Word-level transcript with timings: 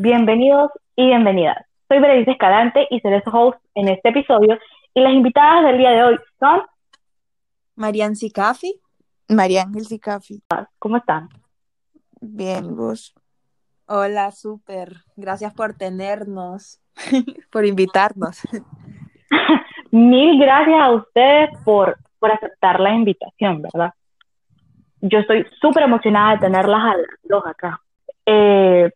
bienvenidos 0.00 0.70
y 0.96 1.06
bienvenidas. 1.06 1.66
Soy 1.88 2.00
Berenice 2.00 2.30
Escalante 2.30 2.86
y 2.90 3.00
seré 3.00 3.22
su 3.22 3.30
host 3.30 3.58
en 3.74 3.88
este 3.88 4.08
episodio 4.08 4.58
y 4.94 5.00
las 5.00 5.12
invitadas 5.12 5.64
del 5.64 5.78
día 5.78 5.90
de 5.90 6.02
hoy 6.04 6.18
son 6.40 6.62
Marian 7.76 8.16
Sicafi. 8.16 8.80
María 9.28 9.62
Ángel 9.62 9.84
Sicafi. 9.84 10.42
¿Cómo 10.78 10.96
están? 10.96 11.28
Bien, 12.20 12.74
vos. 12.74 13.14
Hola, 13.86 14.30
súper. 14.30 14.96
Gracias 15.16 15.52
por 15.52 15.74
tenernos, 15.74 16.80
por 17.50 17.66
invitarnos. 17.66 18.40
Mil 19.90 20.38
gracias 20.38 20.80
a 20.80 20.90
ustedes 20.92 21.50
por, 21.64 21.98
por 22.18 22.30
aceptar 22.32 22.80
la 22.80 22.94
invitación, 22.94 23.60
¿verdad? 23.60 23.92
Yo 25.02 25.18
estoy 25.18 25.44
súper 25.60 25.82
emocionada 25.82 26.34
de 26.34 26.38
tenerlas 26.38 26.80
a 26.80 26.96
las 26.96 27.06
dos 27.24 27.46
acá. 27.46 27.80
Eh, 28.24 28.90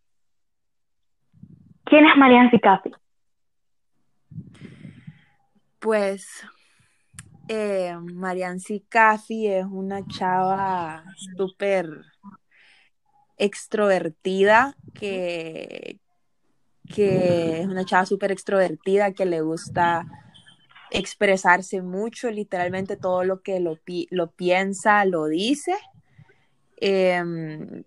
¿Quién 1.86 2.04
es 2.06 2.16
Marian 2.16 2.50
Sicafi? 2.50 2.90
Pues 5.78 6.26
eh, 7.48 7.96
Marian 8.14 8.58
es 8.58 9.64
una 9.66 10.06
chava 10.08 11.04
súper 11.36 11.88
extrovertida 13.38 14.74
que, 14.94 16.00
que 16.92 17.60
es 17.60 17.66
una 17.68 17.84
chava 17.84 18.06
súper 18.06 18.32
extrovertida 18.32 19.12
que 19.12 19.26
le 19.26 19.42
gusta 19.42 20.06
expresarse 20.90 21.82
mucho, 21.82 22.30
literalmente 22.30 22.96
todo 22.96 23.22
lo 23.24 23.42
que 23.42 23.60
lo, 23.60 23.76
pi- 23.76 24.08
lo 24.10 24.30
piensa, 24.30 25.04
lo 25.04 25.26
dice. 25.26 25.74
Em, 26.78 27.84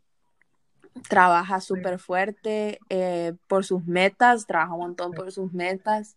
trabaja 1.07 1.61
súper 1.61 1.99
fuerte 1.99 2.79
eh, 2.89 3.33
por 3.47 3.65
sus 3.65 3.85
metas, 3.85 4.45
trabaja 4.45 4.73
un 4.73 4.79
montón 4.79 5.11
por 5.13 5.31
sus 5.31 5.53
metas, 5.53 6.15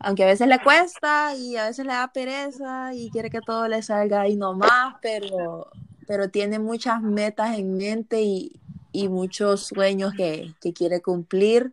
aunque 0.00 0.24
a 0.24 0.26
veces 0.26 0.48
le 0.48 0.58
cuesta 0.60 1.34
y 1.34 1.56
a 1.56 1.66
veces 1.66 1.86
le 1.86 1.92
da 1.92 2.12
pereza 2.12 2.94
y 2.94 3.10
quiere 3.10 3.30
que 3.30 3.40
todo 3.40 3.66
le 3.68 3.82
salga 3.82 4.22
ahí 4.22 4.36
nomás, 4.36 4.94
pero, 5.00 5.70
pero 6.06 6.28
tiene 6.28 6.58
muchas 6.58 7.00
metas 7.02 7.58
en 7.58 7.76
mente 7.76 8.22
y, 8.22 8.52
y 8.92 9.08
muchos 9.08 9.66
sueños 9.66 10.12
que, 10.16 10.54
que 10.60 10.72
quiere 10.72 11.00
cumplir. 11.00 11.72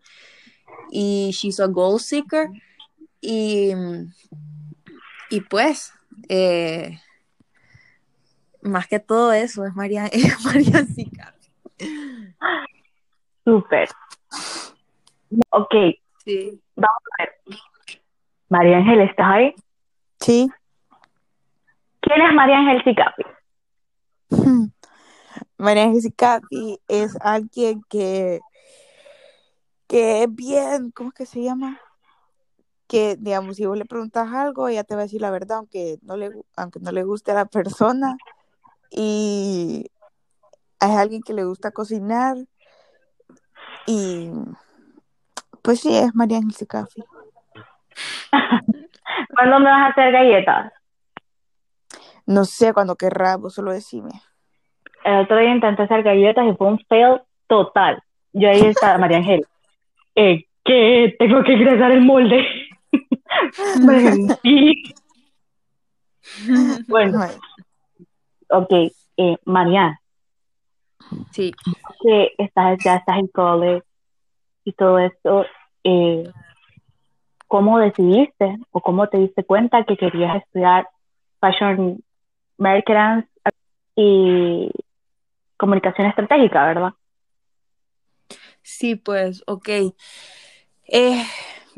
Y 0.89 1.31
she's 1.33 1.59
a 1.59 1.67
goal 1.67 1.99
seeker. 1.99 2.49
Y, 3.21 3.71
y 5.29 5.41
pues 5.41 5.93
eh, 6.29 6.99
más 8.61 8.87
que 8.87 8.99
todo 8.99 9.33
eso 9.33 9.65
es 9.65 9.75
María, 9.75 10.07
es 10.11 10.43
María 10.43 10.85
Sica. 10.85 11.35
Súper. 13.45 13.89
Ok, 15.49 15.73
Sí. 16.25 16.61
vamos 16.75 17.01
a 17.19 17.23
ver. 17.23 17.33
María 18.49 18.77
Ángel, 18.77 19.01
¿estás 19.01 19.25
ahí? 19.27 19.55
Sí. 20.19 20.49
¿Quién 22.01 22.21
es 22.21 22.33
María 22.33 22.57
Ángel 22.59 22.83
Sicafi? 22.83 23.23
María 25.57 25.83
Ángel 25.83 26.01
Sicafi 26.01 26.79
es 26.87 27.17
alguien 27.21 27.81
que, 27.89 28.39
que 29.87 30.23
es 30.23 30.33
bien, 30.35 30.91
¿cómo 30.91 31.09
es 31.09 31.15
que 31.15 31.25
se 31.25 31.41
llama? 31.41 31.79
Que, 32.87 33.15
digamos, 33.19 33.55
si 33.57 33.65
vos 33.65 33.77
le 33.77 33.85
preguntas 33.85 34.31
algo, 34.31 34.67
ella 34.67 34.83
te 34.83 34.95
va 34.95 35.01
a 35.01 35.05
decir 35.05 35.21
la 35.21 35.31
verdad, 35.31 35.57
aunque 35.57 35.97
no 36.03 36.15
le, 36.15 36.31
aunque 36.55 36.79
no 36.79 36.91
le 36.91 37.03
guste 37.03 37.31
a 37.31 37.35
la 37.35 37.45
persona. 37.45 38.17
Y 38.91 39.89
es 40.79 40.89
alguien 40.89 41.23
que 41.23 41.33
le 41.33 41.43
gusta 41.43 41.71
cocinar. 41.71 42.37
Y 43.85 44.29
pues 45.61 45.81
sí, 45.81 45.95
es 45.95 46.13
María 46.13 46.37
Ángel 46.37 46.53
Sicafi. 46.53 47.03
¿Cuándo 49.35 49.59
me 49.59 49.65
vas 49.65 49.81
a 49.81 49.87
hacer 49.87 50.11
galletas? 50.11 50.73
No 52.25 52.45
sé 52.45 52.73
cuando 52.73 52.95
querrás, 52.95 53.39
vos 53.39 53.53
solo 53.53 53.71
decime. 53.71 54.11
El 55.03 55.21
otro 55.21 55.37
día 55.37 55.53
intenté 55.53 55.83
hacer 55.83 56.03
galletas 56.03 56.45
y 56.47 56.55
fue 56.55 56.67
un 56.67 56.79
fail 56.87 57.21
total. 57.47 58.01
Yo 58.31 58.49
ahí 58.49 58.61
estaba, 58.61 58.97
María 58.97 59.17
Ángel. 59.17 59.45
Eh, 60.15 60.45
¿Qué? 60.63 61.15
Tengo 61.19 61.43
que 61.43 61.53
ingresar 61.53 61.91
el 61.91 62.01
molde. 62.01 62.45
Bueno, 66.87 67.19
ok. 68.49 68.71
Eh, 69.17 69.37
María, 69.45 69.99
Sí. 71.31 71.51
que 72.01 72.33
estás, 72.37 72.77
ya 72.83 72.95
estás 72.95 73.17
en 73.17 73.27
college 73.27 73.83
y 74.65 74.73
todo 74.73 74.99
esto, 74.99 75.45
eh, 75.83 76.31
¿cómo 77.47 77.79
decidiste 77.79 78.57
o 78.71 78.81
cómo 78.81 79.07
te 79.09 79.17
diste 79.17 79.43
cuenta 79.43 79.83
que 79.83 79.97
querías 79.97 80.37
estudiar 80.37 80.87
Fashion 81.39 82.03
Marketing 82.57 83.23
y 83.95 84.71
comunicación 85.57 86.07
estratégica, 86.07 86.65
verdad? 86.65 86.93
Sí, 88.61 88.95
pues, 88.95 89.43
ok. 89.45 89.69
Eh, 90.87 91.23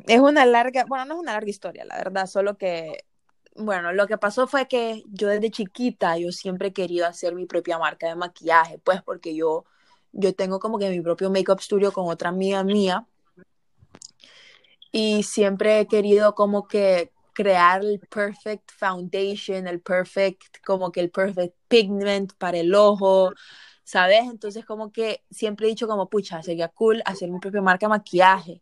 es 0.07 0.19
una 0.19 0.45
larga, 0.45 0.85
bueno, 0.87 1.05
no 1.05 1.13
es 1.15 1.19
una 1.21 1.33
larga 1.33 1.49
historia, 1.49 1.85
la 1.85 1.97
verdad, 1.97 2.27
solo 2.27 2.57
que, 2.57 3.05
bueno, 3.55 3.93
lo 3.93 4.07
que 4.07 4.17
pasó 4.17 4.47
fue 4.47 4.67
que 4.67 5.03
yo 5.07 5.29
desde 5.29 5.49
chiquita, 5.49 6.17
yo 6.17 6.31
siempre 6.31 6.69
he 6.69 6.73
querido 6.73 7.07
hacer 7.07 7.35
mi 7.35 7.45
propia 7.45 7.79
marca 7.79 8.07
de 8.07 8.16
maquillaje, 8.16 8.79
pues 8.79 9.01
porque 9.01 9.35
yo, 9.35 9.66
yo 10.11 10.35
tengo 10.35 10.59
como 10.59 10.77
que 10.77 10.89
mi 10.89 11.01
propio 11.01 11.29
makeup 11.29 11.61
studio 11.61 11.91
con 11.91 12.07
otra 12.07 12.29
amiga 12.29 12.63
mía 12.63 13.07
y 14.91 15.23
siempre 15.23 15.79
he 15.79 15.88
querido 15.88 16.35
como 16.35 16.67
que 16.67 17.11
crear 17.33 17.81
el 17.81 17.99
perfect 17.99 18.71
foundation, 18.71 19.67
el 19.67 19.81
perfect, 19.81 20.63
como 20.66 20.91
que 20.91 21.01
el 21.01 21.11
perfect 21.11 21.55
pigment 21.67 22.33
para 22.37 22.57
el 22.59 22.73
ojo, 22.73 23.31
¿sabes? 23.83 24.22
Entonces 24.23 24.66
como 24.66 24.91
que 24.91 25.23
siempre 25.29 25.67
he 25.67 25.69
dicho 25.69 25.87
como, 25.87 26.09
pucha, 26.09 26.41
sería 26.43 26.69
cool 26.69 27.01
hacer 27.05 27.29
mi 27.29 27.39
propia 27.39 27.61
marca 27.61 27.87
de 27.87 27.89
maquillaje. 27.89 28.61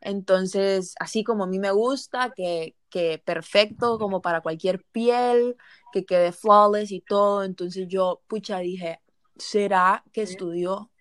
Entonces, 0.00 0.94
así 1.00 1.24
como 1.24 1.44
a 1.44 1.46
mí 1.46 1.58
me 1.58 1.70
gusta, 1.70 2.32
que, 2.36 2.74
que 2.94 3.18
perfecto 3.18 3.98
como 3.98 4.22
para 4.22 4.40
cualquier 4.40 4.80
piel, 4.92 5.56
que 5.92 6.04
quede 6.04 6.30
flawless 6.30 6.92
y 6.92 7.00
todo, 7.00 7.42
entonces 7.42 7.88
yo, 7.88 8.22
pucha, 8.28 8.60
dije, 8.60 9.00
¿será 9.36 10.04
que 10.12 10.22
estudio 10.22 10.92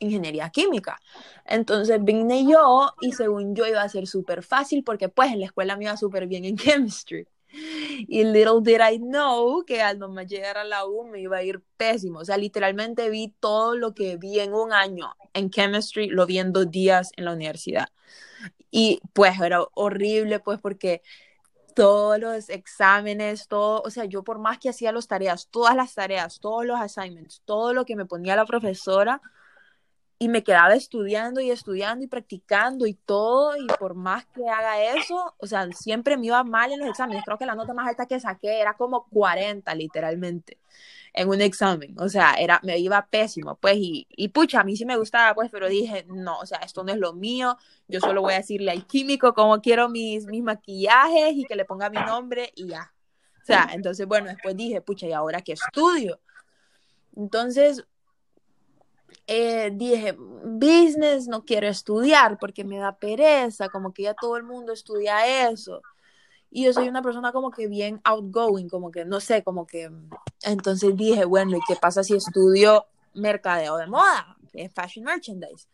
ingeniería 0.00 0.50
química? 0.50 0.98
Entonces 1.46 2.04
vine 2.04 2.44
yo 2.44 2.90
y 3.00 3.12
según 3.12 3.56
yo 3.56 3.66
iba 3.66 3.80
a 3.80 3.88
ser 3.88 4.06
súper 4.06 4.42
fácil 4.42 4.84
porque 4.84 5.08
pues 5.08 5.32
en 5.32 5.40
la 5.40 5.46
escuela 5.46 5.78
me 5.78 5.84
iba 5.84 5.96
súper 5.96 6.26
bien 6.26 6.44
en 6.44 6.56
chemistry. 6.58 7.26
Y 8.06 8.24
little 8.24 8.60
did 8.60 8.80
I 8.82 8.98
know 8.98 9.64
que 9.64 9.80
al 9.80 9.98
nomás 9.98 10.26
llegar 10.26 10.58
a 10.58 10.64
la 10.64 10.84
U 10.84 11.04
me 11.04 11.20
iba 11.20 11.38
a 11.38 11.42
ir 11.42 11.62
pésimo. 11.78 12.18
O 12.18 12.24
sea, 12.26 12.36
literalmente 12.36 13.08
vi 13.08 13.32
todo 13.40 13.76
lo 13.76 13.94
que 13.94 14.18
vi 14.18 14.40
en 14.40 14.52
un 14.52 14.74
año 14.74 15.14
en 15.32 15.48
chemistry, 15.48 16.08
lo 16.08 16.26
vi 16.26 16.38
en 16.38 16.52
dos 16.52 16.70
días 16.70 17.12
en 17.16 17.24
la 17.24 17.32
universidad. 17.32 17.88
Y 18.76 19.00
pues 19.12 19.40
era 19.40 19.64
horrible, 19.74 20.40
pues 20.40 20.58
porque 20.60 21.00
todos 21.76 22.18
los 22.18 22.48
exámenes, 22.48 23.46
todo, 23.46 23.80
o 23.84 23.90
sea, 23.90 24.04
yo 24.04 24.24
por 24.24 24.40
más 24.40 24.58
que 24.58 24.68
hacía 24.68 24.90
las 24.90 25.06
tareas, 25.06 25.46
todas 25.48 25.76
las 25.76 25.94
tareas, 25.94 26.40
todos 26.40 26.66
los 26.66 26.80
assignments, 26.80 27.40
todo 27.44 27.72
lo 27.72 27.84
que 27.84 27.94
me 27.94 28.04
ponía 28.04 28.34
la 28.34 28.46
profesora, 28.46 29.22
y 30.18 30.28
me 30.28 30.44
quedaba 30.44 30.74
estudiando 30.74 31.40
y 31.40 31.50
estudiando 31.50 32.04
y 32.04 32.08
practicando 32.08 32.86
y 32.86 32.94
todo, 32.94 33.56
y 33.56 33.66
por 33.78 33.94
más 33.94 34.26
que 34.26 34.48
haga 34.48 34.82
eso, 34.96 35.34
o 35.38 35.46
sea, 35.46 35.66
siempre 35.72 36.16
me 36.16 36.26
iba 36.26 36.42
mal 36.44 36.72
en 36.72 36.80
los 36.80 36.88
exámenes. 36.88 37.24
Creo 37.24 37.36
que 37.36 37.46
la 37.46 37.54
nota 37.54 37.74
más 37.74 37.88
alta 37.88 38.06
que 38.06 38.20
saqué 38.20 38.60
era 38.60 38.74
como 38.74 39.06
40, 39.08 39.74
literalmente, 39.74 40.58
en 41.12 41.28
un 41.28 41.40
examen. 41.40 41.94
O 41.98 42.08
sea, 42.08 42.34
era, 42.34 42.60
me 42.62 42.78
iba 42.78 43.06
pésimo, 43.06 43.56
pues, 43.56 43.76
y, 43.76 44.06
y 44.10 44.28
pucha, 44.28 44.60
a 44.60 44.64
mí 44.64 44.76
sí 44.76 44.86
me 44.86 44.96
gustaba, 44.96 45.34
pues, 45.34 45.50
pero 45.50 45.68
dije, 45.68 46.06
no, 46.08 46.38
o 46.38 46.46
sea, 46.46 46.58
esto 46.58 46.84
no 46.84 46.92
es 46.92 46.98
lo 46.98 47.12
mío, 47.12 47.56
yo 47.88 48.00
solo 48.00 48.22
voy 48.22 48.34
a 48.34 48.38
decirle 48.38 48.70
al 48.70 48.86
químico 48.86 49.34
cómo 49.34 49.60
quiero 49.60 49.88
mis, 49.88 50.26
mis 50.26 50.42
maquillajes 50.42 51.34
y 51.34 51.44
que 51.44 51.56
le 51.56 51.64
ponga 51.64 51.90
mi 51.90 51.98
nombre 51.98 52.52
y 52.54 52.68
ya. 52.68 52.92
O 53.42 53.46
sea, 53.46 53.68
entonces, 53.72 54.06
bueno, 54.06 54.28
después 54.28 54.56
dije, 54.56 54.80
pucha, 54.80 55.06
¿y 55.06 55.12
ahora 55.12 55.42
qué 55.42 55.52
estudio? 55.52 56.18
Entonces, 57.14 57.84
eh, 59.26 59.70
dije, 59.72 60.16
business 60.44 61.28
no 61.28 61.44
quiero 61.44 61.66
estudiar 61.66 62.38
porque 62.38 62.64
me 62.64 62.78
da 62.78 62.96
pereza, 62.96 63.68
como 63.68 63.92
que 63.92 64.02
ya 64.04 64.14
todo 64.14 64.36
el 64.36 64.42
mundo 64.42 64.72
estudia 64.72 65.48
eso. 65.48 65.80
Y 66.50 66.64
yo 66.64 66.72
soy 66.72 66.88
una 66.88 67.02
persona 67.02 67.32
como 67.32 67.50
que 67.50 67.66
bien 67.66 68.00
outgoing, 68.04 68.68
como 68.68 68.90
que 68.90 69.04
no 69.04 69.20
sé, 69.20 69.42
como 69.42 69.66
que... 69.66 69.90
Entonces 70.42 70.96
dije, 70.96 71.24
bueno, 71.24 71.56
¿y 71.56 71.60
qué 71.66 71.74
pasa 71.74 72.04
si 72.04 72.14
estudio 72.14 72.86
mercadeo 73.14 73.76
de 73.76 73.86
moda? 73.86 74.36
Es 74.52 74.72
fashion 74.72 75.04
merchandise. 75.04 75.66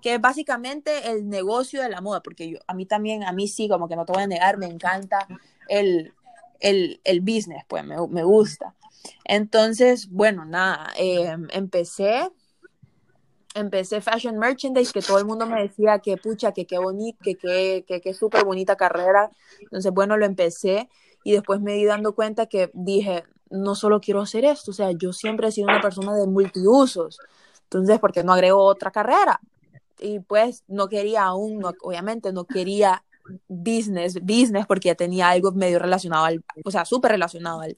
Que 0.00 0.14
es 0.14 0.20
básicamente 0.20 1.10
el 1.10 1.28
negocio 1.28 1.82
de 1.82 1.88
la 1.88 2.00
moda, 2.00 2.22
porque 2.22 2.48
yo, 2.48 2.58
a 2.68 2.74
mí 2.74 2.86
también, 2.86 3.24
a 3.24 3.32
mí 3.32 3.48
sí, 3.48 3.68
como 3.68 3.88
que 3.88 3.96
no 3.96 4.06
te 4.06 4.12
voy 4.12 4.22
a 4.22 4.26
negar, 4.28 4.56
me 4.56 4.66
encanta 4.66 5.26
el, 5.68 6.14
el, 6.60 7.00
el 7.02 7.20
business, 7.22 7.64
pues 7.66 7.84
me, 7.84 7.96
me 8.08 8.22
gusta. 8.22 8.74
Entonces, 9.24 10.08
bueno, 10.10 10.44
nada, 10.44 10.92
eh, 10.96 11.36
empecé 11.50 12.30
empecé 13.54 14.00
fashion 14.00 14.38
merchandise, 14.38 14.92
que 14.92 15.02
todo 15.02 15.18
el 15.18 15.24
mundo 15.24 15.46
me 15.46 15.62
decía 15.62 15.98
que 15.98 16.16
pucha, 16.16 16.52
que 16.52 16.66
qué 16.66 16.78
bonito, 16.78 17.18
que 17.22 17.36
qué 17.36 17.84
que, 17.86 18.00
que 18.00 18.14
súper 18.14 18.44
bonita 18.44 18.76
carrera. 18.76 19.30
Entonces, 19.60 19.92
bueno, 19.92 20.16
lo 20.16 20.24
empecé 20.24 20.88
y 21.24 21.32
después 21.32 21.60
me 21.60 21.74
di 21.74 21.84
dando 21.84 22.14
cuenta 22.14 22.46
que 22.46 22.70
dije, 22.74 23.24
no 23.50 23.74
solo 23.74 24.00
quiero 24.00 24.20
hacer 24.20 24.44
esto, 24.44 24.70
o 24.70 24.74
sea, 24.74 24.92
yo 24.92 25.12
siempre 25.12 25.48
he 25.48 25.52
sido 25.52 25.68
una 25.68 25.80
persona 25.80 26.14
de 26.14 26.26
multiusos. 26.26 27.18
Entonces, 27.64 27.98
¿por 27.98 28.12
qué 28.12 28.24
no 28.24 28.32
agrego 28.32 28.64
otra 28.64 28.90
carrera? 28.90 29.40
Y 29.98 30.20
pues 30.20 30.64
no 30.66 30.88
quería 30.88 31.24
aún, 31.24 31.62
obviamente 31.82 32.32
no 32.32 32.44
quería 32.44 33.04
business, 33.48 34.14
business, 34.22 34.66
porque 34.66 34.88
ya 34.88 34.94
tenía 34.94 35.28
algo 35.28 35.52
medio 35.52 35.78
relacionado 35.78 36.24
al, 36.24 36.44
o 36.64 36.70
sea, 36.70 36.84
súper 36.84 37.12
relacionado 37.12 37.60
al, 37.60 37.76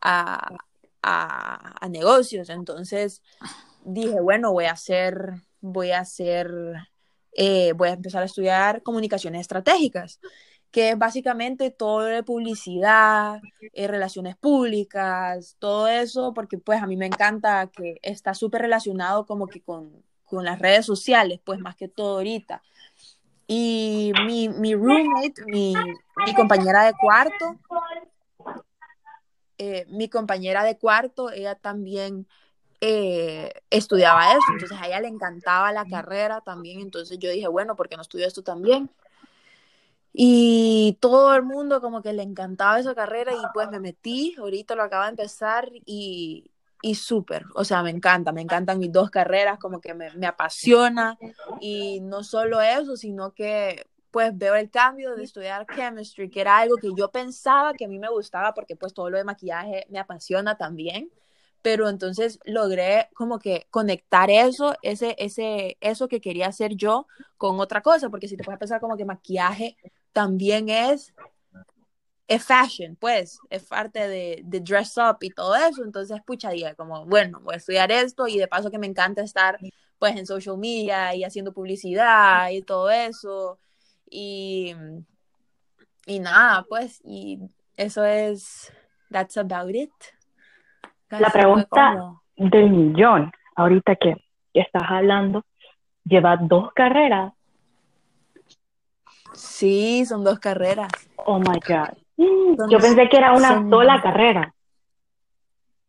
a, 0.00 0.56
a 1.02 1.88
negocios. 1.88 2.50
Entonces, 2.50 3.22
dije, 3.84 4.20
bueno, 4.20 4.52
voy 4.52 4.64
a 4.64 4.72
hacer, 4.72 5.32
voy 5.60 5.92
a 5.92 6.00
hacer, 6.00 6.50
eh, 7.32 7.72
voy 7.74 7.90
a 7.90 7.92
empezar 7.92 8.22
a 8.22 8.26
estudiar 8.26 8.82
comunicaciones 8.82 9.42
estratégicas, 9.42 10.20
que 10.70 10.90
es 10.90 10.98
básicamente 10.98 11.70
todo 11.70 12.00
de 12.00 12.22
publicidad, 12.22 13.40
eh, 13.72 13.86
relaciones 13.86 14.36
públicas, 14.36 15.56
todo 15.58 15.86
eso, 15.88 16.34
porque 16.34 16.58
pues 16.58 16.82
a 16.82 16.86
mí 16.86 16.96
me 16.96 17.06
encanta 17.06 17.68
que 17.68 17.98
está 18.02 18.34
súper 18.34 18.62
relacionado 18.62 19.26
como 19.26 19.46
que 19.46 19.60
con, 19.60 20.02
con 20.24 20.44
las 20.44 20.58
redes 20.58 20.86
sociales, 20.86 21.40
pues 21.44 21.60
más 21.60 21.76
que 21.76 21.88
todo 21.88 22.16
ahorita. 22.16 22.62
Y 23.46 24.12
mi, 24.26 24.48
mi 24.48 24.74
roommate, 24.74 25.44
mi, 25.46 25.74
mi 26.26 26.34
compañera 26.34 26.84
de 26.84 26.94
cuarto, 26.94 27.58
eh, 29.58 29.86
mi 29.88 30.08
compañera 30.08 30.64
de 30.64 30.78
cuarto, 30.78 31.30
ella 31.30 31.54
también 31.54 32.26
eh, 32.86 33.50
estudiaba 33.70 34.32
eso, 34.32 34.44
entonces 34.52 34.76
a 34.78 34.86
ella 34.86 35.00
le 35.00 35.08
encantaba 35.08 35.72
la 35.72 35.86
carrera 35.86 36.42
también, 36.42 36.80
entonces 36.80 37.18
yo 37.18 37.30
dije, 37.30 37.48
bueno, 37.48 37.76
¿por 37.76 37.88
qué 37.88 37.96
no 37.96 38.02
estudio 38.02 38.26
esto 38.26 38.42
también? 38.42 38.90
Y 40.12 40.98
todo 41.00 41.34
el 41.34 41.44
mundo 41.44 41.80
como 41.80 42.02
que 42.02 42.12
le 42.12 42.22
encantaba 42.22 42.78
esa 42.78 42.94
carrera 42.94 43.32
y 43.32 43.40
pues 43.54 43.70
me 43.70 43.80
metí, 43.80 44.36
ahorita 44.38 44.74
lo 44.74 44.82
acaba 44.82 45.04
de 45.06 45.12
empezar 45.12 45.70
y, 45.86 46.50
y 46.82 46.94
súper, 46.96 47.46
o 47.54 47.64
sea, 47.64 47.82
me 47.82 47.88
encanta, 47.88 48.32
me 48.32 48.42
encantan 48.42 48.78
mis 48.78 48.92
dos 48.92 49.08
carreras, 49.08 49.58
como 49.58 49.80
que 49.80 49.94
me, 49.94 50.10
me 50.12 50.26
apasiona 50.26 51.16
y 51.62 52.00
no 52.02 52.22
solo 52.22 52.60
eso, 52.60 52.98
sino 52.98 53.32
que 53.32 53.86
pues 54.10 54.36
veo 54.36 54.56
el 54.56 54.68
cambio 54.68 55.16
de 55.16 55.24
estudiar 55.24 55.66
chemistry, 55.74 56.28
que 56.28 56.42
era 56.42 56.58
algo 56.58 56.76
que 56.76 56.90
yo 56.94 57.10
pensaba 57.10 57.72
que 57.72 57.86
a 57.86 57.88
mí 57.88 57.98
me 57.98 58.10
gustaba 58.10 58.52
porque 58.52 58.76
pues 58.76 58.92
todo 58.92 59.08
lo 59.08 59.16
de 59.16 59.24
maquillaje 59.24 59.86
me 59.88 59.98
apasiona 59.98 60.58
también 60.58 61.10
pero 61.64 61.88
entonces 61.88 62.38
logré 62.44 63.08
como 63.14 63.38
que 63.38 63.66
conectar 63.70 64.28
eso, 64.30 64.74
ese, 64.82 65.16
ese, 65.18 65.78
eso 65.80 66.08
que 66.08 66.20
quería 66.20 66.48
hacer 66.48 66.76
yo 66.76 67.06
con 67.38 67.58
otra 67.58 67.80
cosa, 67.80 68.10
porque 68.10 68.28
si 68.28 68.36
te 68.36 68.44
puedes 68.44 68.58
pensar 68.58 68.82
como 68.82 68.98
que 68.98 69.06
maquillaje 69.06 69.78
también 70.12 70.68
es, 70.68 71.14
es 72.28 72.44
fashion, 72.44 72.96
pues, 72.96 73.38
es 73.48 73.64
parte 73.64 74.06
de, 74.08 74.42
de 74.44 74.60
dress 74.60 74.98
up 74.98 75.16
y 75.22 75.30
todo 75.30 75.54
eso, 75.54 75.82
entonces, 75.82 76.20
pucha, 76.26 76.50
dije 76.50 76.74
como, 76.74 77.06
bueno, 77.06 77.40
voy 77.40 77.54
a 77.54 77.56
estudiar 77.56 77.90
esto 77.90 78.28
y 78.28 78.36
de 78.36 78.46
paso 78.46 78.70
que 78.70 78.78
me 78.78 78.86
encanta 78.86 79.22
estar, 79.22 79.56
pues, 79.98 80.16
en 80.16 80.26
social 80.26 80.58
media 80.58 81.14
y 81.14 81.24
haciendo 81.24 81.54
publicidad 81.54 82.50
y 82.50 82.60
todo 82.60 82.90
eso, 82.90 83.58
y, 84.10 84.74
y 86.04 86.18
nada, 86.18 86.66
pues, 86.68 87.00
y 87.02 87.38
eso 87.78 88.04
es, 88.04 88.70
that's 89.10 89.38
about 89.38 89.74
it. 89.74 89.90
La 91.10 91.30
pregunta 91.30 92.16
del 92.36 92.70
millón, 92.70 93.30
ahorita 93.56 93.96
que, 93.96 94.16
estás 94.52 94.84
hablando, 94.88 95.44
lleva 96.04 96.36
dos 96.36 96.72
carreras. 96.72 97.32
Sí, 99.32 100.04
son 100.06 100.24
dos 100.24 100.38
carreras. 100.38 100.90
Oh 101.16 101.38
my 101.38 101.58
God. 101.66 101.96
Yo 102.68 102.78
pensé 102.78 103.08
que 103.08 103.16
era 103.16 103.32
una 103.32 103.68
sola 103.68 104.00
carrera. 104.00 104.54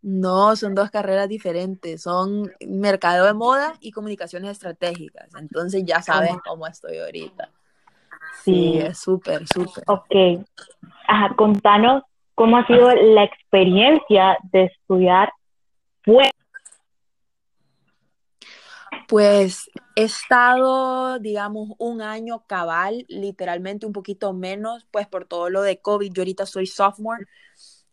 No, 0.02 0.56
son 0.56 0.76
dos 0.76 0.92
carreras 0.92 1.28
diferentes. 1.30 2.04
Son 2.04 2.52
mercado 2.68 3.26
de 3.26 3.34
moda 3.34 3.74
y 3.80 3.92
comunicaciones 3.92 4.52
estratégicas. 4.52 5.30
Entonces 5.36 5.84
ya 5.86 6.02
sabes 6.02 6.36
cómo 6.46 6.68
estoy 6.68 7.00
ahorita. 7.00 7.50
Sí, 8.44 8.78
es 8.78 9.00
súper, 9.00 9.48
súper. 9.48 9.84
Ok. 9.88 10.46
Ajá, 11.08 11.36
contanos 11.36 12.04
¿Cómo 12.36 12.58
ha 12.58 12.68
sido 12.68 12.94
la 12.94 13.24
experiencia 13.24 14.38
de 14.52 14.66
estudiar 14.66 15.32
fuera? 16.04 16.32
Pues 19.08 19.70
he 19.96 20.04
estado, 20.04 21.20
digamos, 21.20 21.70
un 21.78 22.02
año 22.02 22.44
cabal, 22.48 23.06
literalmente 23.08 23.86
un 23.86 23.94
poquito 23.94 24.34
menos, 24.34 24.86
pues 24.92 25.08
por 25.08 25.26
todo 25.26 25.50
lo 25.50 25.62
de 25.62 25.80
COVID. 25.80 26.12
Yo 26.12 26.22
ahorita 26.22 26.46
soy 26.46 26.68
sophomore, 26.68 27.26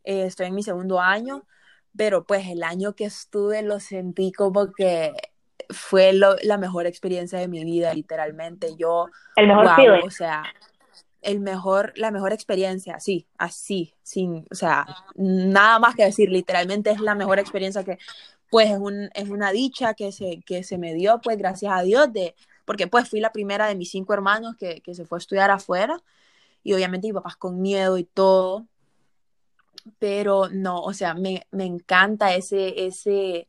eh, 0.04 0.24
estoy 0.24 0.46
en 0.46 0.54
mi 0.54 0.62
segundo 0.62 1.00
año, 1.00 1.44
pero 1.96 2.24
pues 2.24 2.48
el 2.48 2.64
año 2.64 2.94
que 2.94 3.04
estuve 3.04 3.62
lo 3.62 3.78
sentí 3.78 4.32
como 4.32 4.72
que 4.72 5.12
fue 5.70 6.12
la 6.12 6.58
mejor 6.58 6.86
experiencia 6.86 7.38
de 7.38 7.48
mi 7.48 7.64
vida, 7.64 7.94
literalmente. 7.94 8.74
Yo, 8.76 9.06
el 9.36 9.46
mejor 9.46 9.66
wow, 9.76 10.06
o 10.06 10.10
sea, 10.10 10.42
el 11.22 11.40
mejor, 11.40 11.92
la 11.96 12.10
mejor 12.10 12.32
experiencia, 12.32 13.00
sí, 13.00 13.26
así, 13.38 13.94
sin, 14.02 14.46
o 14.50 14.54
sea, 14.54 14.86
nada 15.14 15.78
más 15.78 15.94
que 15.94 16.04
decir, 16.04 16.30
literalmente 16.30 16.90
es 16.90 17.00
la 17.00 17.14
mejor 17.14 17.38
experiencia 17.38 17.84
que, 17.84 17.98
pues, 18.50 18.70
es, 18.70 18.78
un, 18.78 19.10
es 19.14 19.30
una 19.30 19.52
dicha 19.52 19.94
que 19.94 20.12
se, 20.12 20.42
que 20.44 20.64
se 20.64 20.78
me 20.78 20.94
dio, 20.94 21.20
pues, 21.22 21.38
gracias 21.38 21.72
a 21.72 21.82
Dios, 21.82 22.12
de, 22.12 22.34
porque, 22.64 22.88
pues, 22.88 23.08
fui 23.08 23.20
la 23.20 23.32
primera 23.32 23.66
de 23.66 23.76
mis 23.76 23.90
cinco 23.90 24.14
hermanos 24.14 24.56
que, 24.56 24.80
que 24.80 24.94
se 24.94 25.04
fue 25.06 25.18
a 25.18 25.20
estudiar 25.20 25.50
afuera, 25.50 26.02
y 26.64 26.74
obviamente 26.74 27.08
mi 27.08 27.14
papá 27.14 27.36
con 27.38 27.60
miedo 27.62 27.98
y 27.98 28.04
todo, 28.04 28.66
pero 29.98 30.48
no, 30.48 30.80
o 30.82 30.92
sea, 30.92 31.14
me, 31.14 31.46
me 31.50 31.64
encanta 31.64 32.34
ese, 32.34 32.86
ese, 32.86 33.48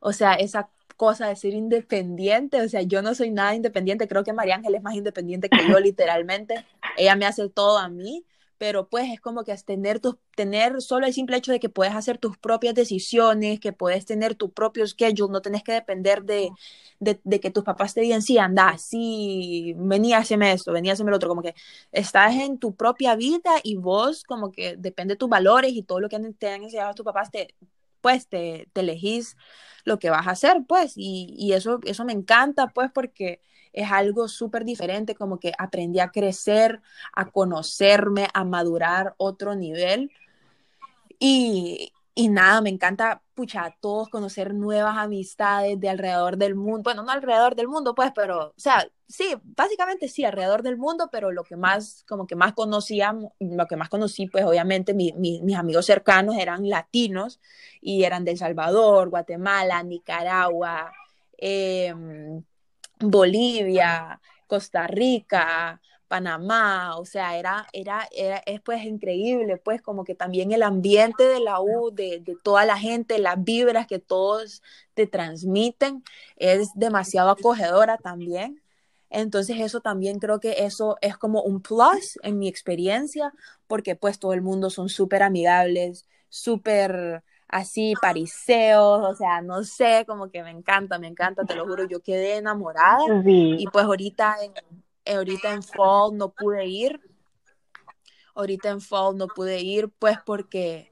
o 0.00 0.12
sea, 0.12 0.34
esa 0.34 0.70
cosa 1.00 1.28
de 1.28 1.36
ser 1.36 1.54
independiente, 1.54 2.60
o 2.60 2.68
sea, 2.68 2.82
yo 2.82 3.00
no 3.00 3.14
soy 3.14 3.30
nada 3.30 3.54
independiente, 3.54 4.06
creo 4.06 4.22
que 4.22 4.34
María 4.34 4.56
Ángel 4.56 4.74
es 4.74 4.82
más 4.82 4.94
independiente 4.94 5.48
que 5.48 5.66
yo 5.66 5.80
literalmente, 5.80 6.66
ella 7.00 7.16
me 7.16 7.26
hace 7.26 7.48
todo 7.48 7.78
a 7.78 7.88
mí, 7.88 8.24
pero 8.58 8.88
pues 8.88 9.10
es 9.12 9.20
como 9.20 9.42
que 9.44 9.54
tener, 9.58 10.00
tus, 10.00 10.16
tener 10.36 10.82
solo 10.82 11.06
el 11.06 11.14
simple 11.14 11.36
hecho 11.36 11.52
de 11.52 11.60
que 11.60 11.68
puedes 11.70 11.94
hacer 11.94 12.18
tus 12.18 12.36
propias 12.38 12.74
decisiones, 12.74 13.58
que 13.60 13.72
puedes 13.72 14.04
tener 14.06 14.34
tu 14.34 14.52
propio 14.52 14.86
schedule, 14.86 15.32
no 15.32 15.40
tenés 15.42 15.62
que 15.62 15.72
depender 15.72 16.24
de, 16.24 16.50
de, 16.98 17.20
de 17.24 17.40
que 17.40 17.50
tus 17.50 17.64
papás 17.64 17.94
te 17.94 18.00
digan, 18.02 18.22
sí, 18.22 18.38
anda, 18.38 18.76
sí, 18.78 19.74
venía 19.76 20.18
a 20.18 20.20
hacerme 20.20 20.52
esto, 20.52 20.72
venía 20.72 20.92
a 20.92 20.94
hacerme 20.94 21.10
lo 21.10 21.16
otro, 21.16 21.28
como 21.28 21.42
que 21.42 21.54
estás 21.92 22.34
en 22.34 22.58
tu 22.58 22.74
propia 22.76 23.14
vida 23.16 23.50
y 23.62 23.76
vos 23.76 24.24
como 24.24 24.52
que 24.52 24.76
depende 24.76 25.14
de 25.14 25.18
tus 25.18 25.28
valores 25.28 25.72
y 25.72 25.82
todo 25.82 26.00
lo 26.00 26.08
que 26.08 26.18
te 26.38 26.48
han 26.50 26.62
enseñado 26.64 26.94
tus 26.94 27.04
papás, 27.04 27.30
te, 27.30 27.54
pues 28.00 28.28
te, 28.28 28.68
te 28.72 28.80
elegís 28.80 29.36
lo 29.84 29.98
que 29.98 30.10
vas 30.10 30.26
a 30.26 30.32
hacer, 30.32 30.58
pues, 30.68 30.92
y, 30.96 31.34
y 31.38 31.52
eso, 31.52 31.80
eso 31.84 32.04
me 32.04 32.12
encanta, 32.12 32.68
pues, 32.68 32.90
porque 32.92 33.40
es 33.72 33.90
algo 33.90 34.28
súper 34.28 34.64
diferente, 34.64 35.14
como 35.14 35.38
que 35.38 35.52
aprendí 35.58 36.00
a 36.00 36.10
crecer, 36.10 36.80
a 37.12 37.30
conocerme, 37.30 38.28
a 38.34 38.44
madurar 38.44 39.14
otro 39.16 39.54
nivel. 39.54 40.10
Y, 41.18 41.92
y 42.14 42.28
nada, 42.28 42.60
me 42.60 42.70
encanta, 42.70 43.22
pucha, 43.34 43.64
a 43.64 43.70
todos 43.80 44.08
conocer 44.08 44.54
nuevas 44.54 44.96
amistades 44.98 45.78
de 45.80 45.88
alrededor 45.88 46.36
del 46.36 46.54
mundo. 46.54 46.82
Bueno, 46.82 47.02
no 47.02 47.12
alrededor 47.12 47.54
del 47.54 47.68
mundo, 47.68 47.94
pues, 47.94 48.12
pero, 48.14 48.48
o 48.48 48.54
sea, 48.56 48.86
sí, 49.08 49.34
básicamente 49.42 50.08
sí, 50.08 50.24
alrededor 50.24 50.62
del 50.62 50.76
mundo, 50.76 51.08
pero 51.12 51.30
lo 51.30 51.44
que 51.44 51.56
más, 51.56 52.04
como 52.08 52.26
que 52.26 52.36
más 52.36 52.54
conocíamos, 52.54 53.32
lo 53.38 53.66
que 53.66 53.76
más 53.76 53.88
conocí, 53.88 54.26
pues, 54.26 54.44
obviamente, 54.44 54.94
mi, 54.94 55.12
mi, 55.12 55.40
mis 55.42 55.56
amigos 55.56 55.86
cercanos 55.86 56.36
eran 56.36 56.68
latinos 56.68 57.40
y 57.80 58.04
eran 58.04 58.24
de 58.24 58.32
El 58.32 58.38
Salvador, 58.38 59.10
Guatemala, 59.10 59.82
Nicaragua, 59.82 60.92
eh, 61.38 61.94
Bolivia, 63.00 64.20
Costa 64.46 64.86
Rica, 64.86 65.80
Panamá, 66.08 66.96
o 66.98 67.04
sea, 67.04 67.38
era, 67.38 67.68
era, 67.72 68.08
era, 68.10 68.38
es 68.44 68.60
pues 68.60 68.84
increíble, 68.84 69.58
pues 69.58 69.80
como 69.80 70.02
que 70.04 70.16
también 70.16 70.50
el 70.50 70.64
ambiente 70.64 71.22
de 71.22 71.38
la 71.38 71.60
U, 71.60 71.92
de, 71.92 72.18
de, 72.18 72.36
toda 72.42 72.64
la 72.64 72.76
gente, 72.76 73.20
las 73.20 73.42
vibras 73.44 73.86
que 73.86 74.00
todos 74.00 74.60
te 74.94 75.06
transmiten, 75.06 76.02
es 76.34 76.70
demasiado 76.74 77.30
acogedora 77.30 77.96
también. 77.96 78.60
Entonces 79.08 79.58
eso 79.60 79.80
también 79.80 80.18
creo 80.18 80.40
que 80.40 80.64
eso 80.64 80.96
es 81.00 81.16
como 81.16 81.42
un 81.42 81.60
plus 81.62 82.18
en 82.24 82.38
mi 82.40 82.48
experiencia, 82.48 83.32
porque 83.68 83.94
pues 83.96 84.18
todo 84.18 84.32
el 84.32 84.42
mundo 84.42 84.70
son 84.70 84.88
súper 84.88 85.22
amigables, 85.22 86.06
súper 86.28 87.22
así 87.50 87.94
pariseos, 88.00 89.00
o 89.04 89.14
sea, 89.14 89.42
no 89.42 89.64
sé, 89.64 90.04
como 90.06 90.30
que 90.30 90.42
me 90.42 90.50
encanta, 90.50 90.98
me 90.98 91.08
encanta, 91.08 91.44
te 91.44 91.54
lo 91.54 91.66
juro, 91.66 91.84
yo 91.84 92.00
quedé 92.00 92.36
enamorada 92.36 92.98
Sí. 93.24 93.56
y 93.58 93.66
pues 93.68 93.84
ahorita 93.84 94.36
en, 94.42 95.14
ahorita 95.14 95.52
en 95.52 95.62
fall 95.62 96.16
no 96.16 96.30
pude 96.30 96.66
ir, 96.66 97.00
ahorita 98.34 98.70
en 98.70 98.80
fall 98.80 99.16
no 99.16 99.26
pude 99.28 99.60
ir 99.60 99.88
pues 99.98 100.18
porque 100.24 100.90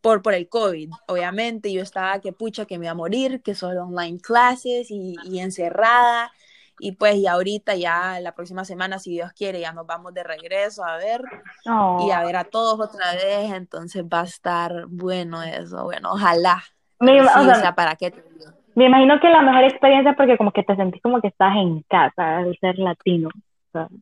por, 0.00 0.22
por 0.22 0.34
el 0.34 0.48
COVID, 0.48 0.90
obviamente. 1.08 1.72
Yo 1.72 1.82
estaba 1.82 2.20
que 2.20 2.32
pucha, 2.32 2.64
que 2.64 2.78
me 2.78 2.86
iba 2.86 2.92
a 2.92 2.94
morir, 2.94 3.42
que 3.42 3.54
solo 3.54 3.84
online 3.84 4.18
clases 4.18 4.90
y, 4.90 5.16
y 5.24 5.40
encerrada. 5.40 6.32
Y 6.80 6.92
pues, 6.92 7.16
y 7.16 7.26
ahorita 7.26 7.74
ya 7.76 8.18
la 8.20 8.34
próxima 8.34 8.64
semana, 8.64 8.98
si 8.98 9.12
Dios 9.12 9.32
quiere, 9.32 9.60
ya 9.60 9.72
nos 9.72 9.86
vamos 9.86 10.14
de 10.14 10.24
regreso 10.24 10.84
a 10.84 10.96
ver 10.96 11.22
y 11.64 12.10
a 12.10 12.22
ver 12.24 12.36
a 12.36 12.44
todos 12.44 12.80
otra 12.80 13.12
vez. 13.12 13.52
Entonces 13.52 14.02
va 14.04 14.22
a 14.22 14.24
estar 14.24 14.86
bueno 14.88 15.42
eso. 15.42 15.84
Bueno, 15.84 16.12
ojalá. 16.12 16.62
Sí, 17.00 17.18
o 17.18 17.24
sea, 17.44 17.54
sea, 17.54 17.74
¿para 17.74 17.96
qué 17.96 18.10
te 18.10 18.22
digo? 18.22 18.52
me 18.74 18.86
imagino 18.86 19.20
que 19.20 19.28
la 19.28 19.42
mejor 19.42 19.64
experiencia 19.64 20.14
porque 20.16 20.38
como 20.38 20.52
que 20.52 20.62
te 20.62 20.76
sentís 20.76 21.02
como 21.02 21.20
que 21.20 21.28
estás 21.28 21.54
en 21.56 21.82
casa 21.82 22.38
al 22.38 22.56
ser 22.60 22.78
latino. 22.78 23.28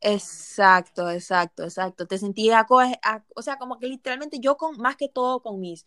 Exacto, 0.00 1.11
exacto, 1.11 1.64
exacto. 1.64 2.06
Te 2.06 2.16
sentía, 2.16 2.66
o 3.35 3.42
sea, 3.42 3.56
como 3.56 3.78
que 3.78 3.87
literalmente 3.87 4.38
yo 4.40 4.56
con, 4.56 4.78
más 4.78 4.97
que 4.97 5.08
todo 5.08 5.40
con 5.40 5.61
mis, 5.61 5.87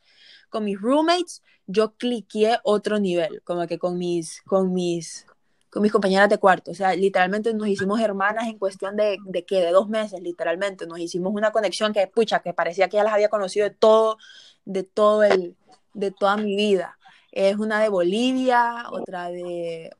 con 0.49 0.65
mis 0.65 0.79
roommates, 0.79 1.41
yo 1.65 1.95
cliqué 1.95 2.57
otro 2.63 2.99
nivel, 2.99 3.41
como 3.43 3.65
que 3.65 3.79
con 3.79 3.97
mis, 3.97 4.41
con 4.43 4.73
mis, 4.73 5.25
con 5.71 5.81
mis 5.81 5.91
compañeras 5.91 6.29
de 6.29 6.37
cuarto. 6.37 6.71
O 6.71 6.73
sea, 6.73 6.95
literalmente 6.95 7.53
nos 7.53 7.67
hicimos 7.67 7.99
hermanas 8.01 8.47
en 8.47 8.57
cuestión 8.59 8.95
de, 8.95 9.17
de 9.25 9.45
que 9.45 9.61
de 9.61 9.71
dos 9.71 9.89
meses, 9.89 10.21
literalmente. 10.21 10.85
Nos 10.87 10.99
hicimos 10.99 11.33
una 11.33 11.51
conexión 11.51 11.93
que, 11.93 12.07
pucha, 12.07 12.41
que 12.41 12.53
parecía 12.53 12.89
que 12.89 12.97
ya 12.97 13.03
las 13.03 13.13
había 13.13 13.29
conocido 13.29 13.67
de 13.69 13.75
todo, 13.75 14.17
de 14.65 14.83
todo 14.83 15.23
el, 15.23 15.55
de 15.93 16.11
toda 16.11 16.37
mi 16.37 16.55
vida. 16.55 16.97
Es 17.31 17.57
una 17.57 17.81
de 17.81 17.89
Bolivia, 17.89 18.85
otra 18.91 19.29
de, 19.29 19.91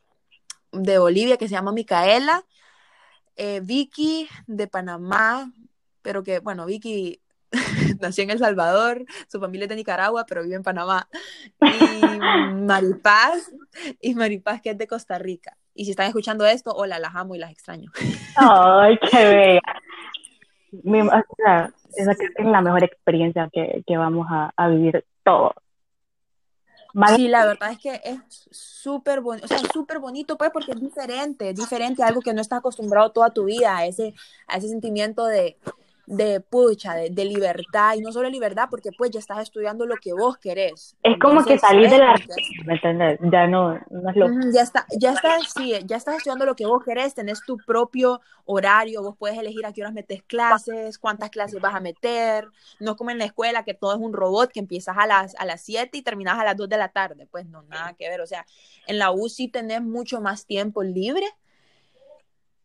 de 0.72 1.00
Bolivia 1.00 1.38
que 1.38 1.48
se 1.48 1.54
llama 1.56 1.72
Micaela 1.72 2.46
eh, 3.36 3.60
Vicky 3.62 4.28
de 4.48 4.68
Panamá, 4.68 5.52
pero 6.02 6.24
que, 6.24 6.40
bueno, 6.40 6.66
Vicky 6.66 7.22
nació 8.00 8.24
en 8.24 8.32
El 8.32 8.40
Salvador, 8.40 9.06
su 9.28 9.40
familia 9.40 9.66
es 9.66 9.70
de 9.70 9.76
Nicaragua, 9.78 10.26
pero 10.28 10.44
vive 10.44 10.56
en 10.56 10.64
Panamá. 10.64 11.08
Y 11.60 12.18
Maripaz, 12.66 13.52
y 14.00 14.14
Maripaz 14.16 14.62
que 14.62 14.72
es 14.72 14.78
de 14.78 14.88
Costa 14.88 15.18
Rica. 15.18 15.58
Y 15.74 15.86
si 15.86 15.92
están 15.92 16.08
escuchando 16.08 16.46
esto, 16.46 16.72
hola, 16.72 17.00
las 17.00 17.16
amo 17.16 17.36
y 17.36 17.40
las 17.40 17.52
extraño. 17.52 17.92
Ay, 18.36 18.98
qué 19.10 19.26
bella. 19.26 19.62
Mi- 20.84 21.02
o 21.02 21.12
sea, 21.38 21.72
esa 21.96 22.16
creo 22.16 22.30
que 22.36 22.44
es 22.44 22.48
la 22.48 22.62
mejor 22.62 22.84
experiencia 22.84 23.50
que, 23.52 23.84
que 23.86 23.98
vamos 23.98 24.28
a, 24.30 24.52
a 24.56 24.68
vivir 24.70 25.06
todos. 25.24 25.54
Sí, 27.16 27.30
la 27.30 27.46
verdad 27.46 27.72
es 27.72 27.80
que 27.80 28.02
es 28.04 28.20
súper 28.52 29.22
bonito, 29.22 29.46
o 29.46 29.48
sea, 29.48 29.60
súper 29.72 30.00
bonito, 30.00 30.38
pues, 30.38 30.52
porque 30.52 30.74
es 30.74 30.82
diferente, 30.82 31.50
es 31.50 31.56
diferente 31.56 32.04
a 32.04 32.08
algo 32.08 32.20
que 32.20 32.34
no 32.34 32.42
estás 32.42 32.60
acostumbrado 32.60 33.12
toda 33.12 33.30
tu 33.30 33.46
vida, 33.46 33.78
a 33.78 33.86
ese, 33.86 34.14
a 34.48 34.58
ese 34.58 34.68
sentimiento 34.68 35.26
de, 35.26 35.58
de 36.12 36.42
pucha, 36.42 36.94
de, 36.94 37.10
de 37.10 37.24
libertad, 37.24 37.94
y 37.96 38.02
no 38.02 38.12
solo 38.12 38.30
libertad, 38.30 38.68
porque 38.70 38.92
pues 38.92 39.12
ya 39.12 39.20
estás 39.20 39.40
estudiando 39.40 39.86
lo 39.86 39.96
que 39.96 40.12
vos 40.12 40.38
querés. 40.38 40.98
es 41.04 41.18
como 41.20 41.42
que 41.46 41.58
salir 41.58 41.90
de 41.90 42.00
la 42.00 42.16
¿me? 42.66 43.18
Ya 43.32 43.48
no, 43.48 43.80
no 43.90 44.10
es 44.10 44.16
lo 44.18 44.28
Ya 44.52 44.62
está, 44.62 44.86
ya 45.00 45.14
estás, 45.14 45.54
sí, 45.54 45.74
ya 45.86 45.96
estás 45.96 46.18
estudiando 46.18 46.46
lo 46.46 46.58
que 46.58 46.66
vos 46.66 46.84
querés, 46.84 47.16
tenés 47.16 47.42
tu 47.46 47.56
propio 47.66 48.20
horario, 48.44 49.02
vos 49.02 49.16
puedes 49.18 49.38
elegir 49.38 49.66
a 49.66 49.72
qué 49.72 49.82
horas 49.84 49.94
metes 49.94 50.22
clases, 50.24 50.98
cuántas 50.98 51.30
clases 51.30 51.62
vas 51.62 51.76
a 51.76 51.80
meter, 51.80 52.50
no 52.82 52.92
es 52.92 52.98
como 52.98 53.12
en 53.12 53.18
la 53.18 53.26
escuela 53.26 53.64
que 53.64 53.74
todo 53.74 53.94
es 53.94 54.00
un 54.02 54.12
robot 54.12 54.52
que 54.52 54.60
empiezas 54.60 54.98
a 54.98 55.08
las, 55.08 55.34
a 55.36 55.46
las 55.46 55.62
7 55.62 55.98
y 55.98 56.02
terminas 56.02 56.38
a 56.38 56.44
las 56.44 56.58
2 56.58 56.68
de 56.68 56.78
la 56.78 56.90
tarde, 56.90 57.26
pues 57.32 57.46
no, 57.46 57.62
nada 57.64 57.94
que 57.94 58.10
ver, 58.10 58.20
o 58.20 58.28
sea, 58.28 58.46
en 58.86 59.00
la 59.00 59.12
U 59.12 59.30
sí 59.30 59.48
tenés 59.48 59.82
mucho 59.82 60.20
más 60.20 60.46
tiempo 60.46 60.84
libre, 60.84 61.26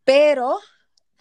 pero 0.03 0.57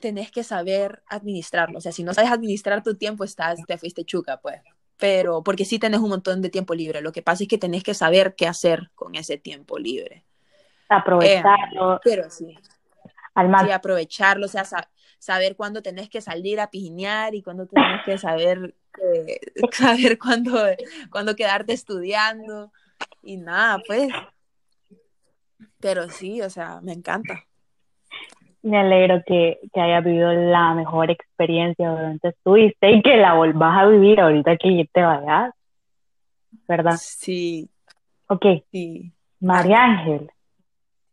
tenés 0.00 0.30
que 0.30 0.44
saber 0.44 1.02
administrarlo, 1.08 1.78
o 1.78 1.80
sea, 1.80 1.92
si 1.92 2.04
no 2.04 2.14
sabes 2.14 2.30
administrar 2.30 2.82
tu 2.82 2.96
tiempo, 2.96 3.24
estás, 3.24 3.60
te 3.66 3.78
fuiste 3.78 4.04
chuca, 4.04 4.38
pues. 4.38 4.60
Pero, 4.98 5.42
porque 5.42 5.64
sí 5.64 5.78
tenés 5.78 6.00
un 6.00 6.08
montón 6.08 6.40
de 6.40 6.48
tiempo 6.48 6.74
libre. 6.74 7.02
Lo 7.02 7.12
que 7.12 7.22
pasa 7.22 7.42
es 7.44 7.48
que 7.48 7.58
tenés 7.58 7.82
que 7.82 7.92
saber 7.94 8.34
qué 8.34 8.46
hacer 8.46 8.90
con 8.94 9.14
ese 9.14 9.36
tiempo 9.36 9.78
libre. 9.78 10.24
aprovecharlo 10.88 12.00
Pero 12.02 12.30
sí, 12.30 12.54
al 13.34 13.46
sí, 13.46 13.50
máximo. 13.50 13.74
aprovecharlo, 13.74 14.46
o 14.46 14.48
sea, 14.48 14.64
sa- 14.64 14.90
saber 15.18 15.56
cuándo 15.56 15.82
tenés 15.82 16.08
que 16.08 16.20
salir 16.20 16.60
a 16.60 16.70
pijinear 16.70 17.34
y 17.34 17.42
cuándo 17.42 17.66
tenés 17.66 18.02
que 18.06 18.16
saber, 18.16 18.74
eh, 19.02 19.40
saber 19.72 20.18
cuándo, 20.18 20.58
cuándo 21.10 21.36
quedarte 21.36 21.72
estudiando 21.74 22.72
y 23.22 23.36
nada, 23.36 23.82
pues. 23.86 24.08
Pero 25.80 26.08
sí, 26.10 26.42
o 26.42 26.50
sea, 26.50 26.80
me 26.82 26.92
encanta. 26.92 27.44
Me 28.66 28.78
alegro 28.78 29.22
que, 29.24 29.60
que 29.72 29.80
hayas 29.80 30.02
vivido 30.04 30.32
la 30.32 30.74
mejor 30.74 31.08
experiencia 31.12 31.88
donde 31.88 32.28
estuviste 32.28 32.90
y 32.90 33.00
que 33.00 33.16
la 33.16 33.34
volvás 33.34 33.78
a 33.78 33.86
vivir 33.86 34.20
ahorita 34.20 34.56
que 34.56 34.88
te 34.92 35.02
vayas, 35.02 35.54
¿verdad? 36.66 36.96
Sí, 36.98 37.70
Ok, 38.28 38.44
sí. 38.72 39.12
María 39.38 39.84
Ángel, 39.84 40.30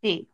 Sí. 0.02 0.28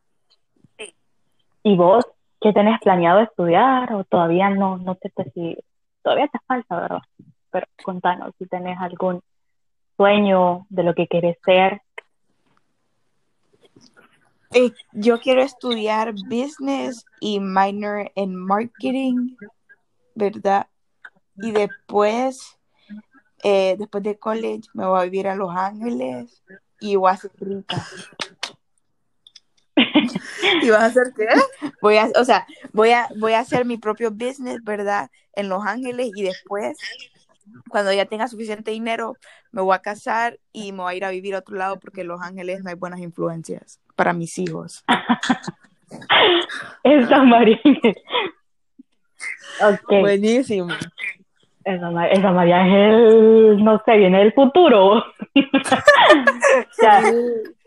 ¿y 1.63 1.75
vos 1.75 2.05
qué 2.39 2.53
tenés 2.53 2.79
planeado 2.79 3.19
estudiar 3.19 3.93
o 3.93 4.05
todavía 4.05 4.49
no, 4.49 4.77
no 4.77 4.95
te 4.95 5.11
decidís? 5.13 5.57
Todavía 6.01 6.29
te 6.29 6.39
falta, 6.47 6.79
¿verdad? 6.79 7.01
Pero 7.51 7.67
contanos 7.83 8.33
si 8.38 8.45
tenés 8.45 8.79
algún 8.79 9.19
sueño 9.97 10.67
de 10.69 10.83
lo 10.83 10.93
que 10.95 11.07
querés 11.07 11.38
ser. 11.43 11.81
Eh, 14.51 14.74
yo 14.94 15.20
quiero 15.20 15.44
estudiar 15.44 16.13
business 16.27 17.06
y 17.20 17.39
minor 17.39 18.12
en 18.15 18.36
marketing, 18.36 19.36
¿verdad? 20.15 20.68
Y 21.36 21.51
después, 21.51 22.58
eh, 23.44 23.75
después 23.77 24.03
de 24.03 24.18
college, 24.18 24.68
me 24.74 24.88
voy 24.88 25.00
a 25.00 25.03
vivir 25.03 25.27
a 25.27 25.36
Los 25.36 25.56
Ángeles 25.56 26.41
y 26.79 26.96
voy 26.96 27.12
a 27.12 27.18
ser 27.18 27.32
rica. 27.39 27.86
¿Y 30.63 30.70
vas 30.72 30.82
a 30.82 30.86
hacer 30.86 31.13
qué? 31.15 31.27
Voy 31.79 31.98
a, 31.98 32.10
o 32.15 32.25
sea, 32.25 32.48
voy 32.74 32.89
a, 32.89 33.08
voy 33.20 33.34
a 33.34 33.41
hacer 33.41 33.65
mi 33.65 33.77
propio 33.77 34.10
business, 34.10 34.63
¿verdad? 34.63 35.12
En 35.34 35.48
Los 35.48 35.63
Ángeles 35.63 36.10
y 36.15 36.24
después, 36.24 36.75
cuando 37.70 37.94
ya 37.94 38.06
tenga 38.06 38.27
suficiente 38.27 38.72
dinero, 38.72 39.15
me 39.51 39.62
voy 39.62 39.75
a 39.75 39.79
casar 39.79 40.39
y 40.51 40.72
me 40.72 40.79
voy 40.79 40.94
a 40.94 40.98
ir 40.98 41.06
a 41.06 41.12
vivir 41.12 41.36
a 41.36 41.39
otro 41.39 41.56
lado 41.56 41.79
porque 41.79 42.01
en 42.01 42.08
Los 42.08 42.22
Ángeles 42.22 42.63
no 42.63 42.70
hay 42.70 42.75
buenas 42.75 43.00
influencias 43.00 43.79
para 44.00 44.13
mis 44.13 44.38
hijos. 44.39 44.86
Esa 46.84 47.22
María 47.24 47.60
Ángel. 47.65 47.98
Ok, 49.62 49.89
Buenísimo. 50.00 50.70
esa, 51.65 52.08
esa 52.08 52.32
María 52.32 52.62
Ángel, 52.62 53.62
no 53.62 53.82
sé, 53.86 53.98
viene 53.98 54.20
del 54.20 54.32
futuro. 54.34 55.03
Ya, 56.82 57.03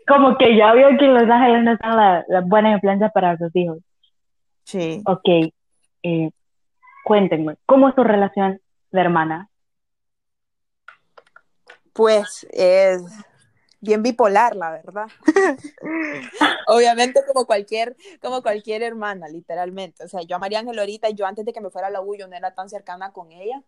como 0.07 0.37
que 0.39 0.57
ya 0.57 0.73
vio 0.73 0.87
que 0.97 1.05
en 1.05 1.13
Los 1.13 1.29
Ángeles 1.29 1.63
no 1.63 1.73
están 1.73 1.95
la- 1.95 2.25
las 2.27 2.45
buenas 2.47 2.73
influencias 2.73 3.11
para 3.13 3.37
sus 3.37 3.55
hijos. 3.55 3.77
Sí. 4.63 5.01
Ok, 5.05 5.53
eh, 6.03 6.29
cuéntenme, 7.05 7.55
¿cómo 7.67 7.89
es 7.89 7.95
tu 7.95 8.03
relación 8.03 8.59
de 8.91 8.99
hermana? 9.01 9.49
Pues 11.93 12.45
es 12.51 13.03
bien 13.83 14.01
bipolar, 14.01 14.55
la 14.55 14.71
verdad. 14.71 15.07
Obviamente 16.67 17.21
como 17.27 17.45
cualquier, 17.45 17.97
como 18.21 18.41
cualquier 18.41 18.81
hermana, 18.81 19.27
literalmente. 19.27 20.05
O 20.05 20.07
sea, 20.07 20.21
yo 20.21 20.37
a 20.37 20.39
María 20.39 20.59
Ángel 20.59 20.79
ahorita, 20.79 21.09
yo 21.09 21.25
antes 21.25 21.45
de 21.45 21.51
que 21.51 21.59
me 21.59 21.69
fuera 21.69 21.87
a 21.87 21.91
la 21.91 22.01
U, 22.01 22.15
no 22.15 22.35
era 22.35 22.55
tan 22.55 22.69
cercana 22.69 23.11
con 23.11 23.31
ella. 23.31 23.61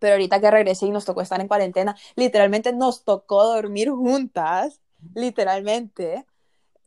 Pero 0.00 0.14
ahorita 0.14 0.40
que 0.40 0.50
regresé 0.50 0.86
y 0.86 0.90
nos 0.90 1.04
tocó 1.04 1.20
estar 1.20 1.40
en 1.40 1.46
cuarentena, 1.46 1.96
literalmente 2.16 2.72
nos 2.72 3.04
tocó 3.04 3.44
dormir 3.44 3.90
juntas, 3.90 4.80
literalmente. 5.14 6.26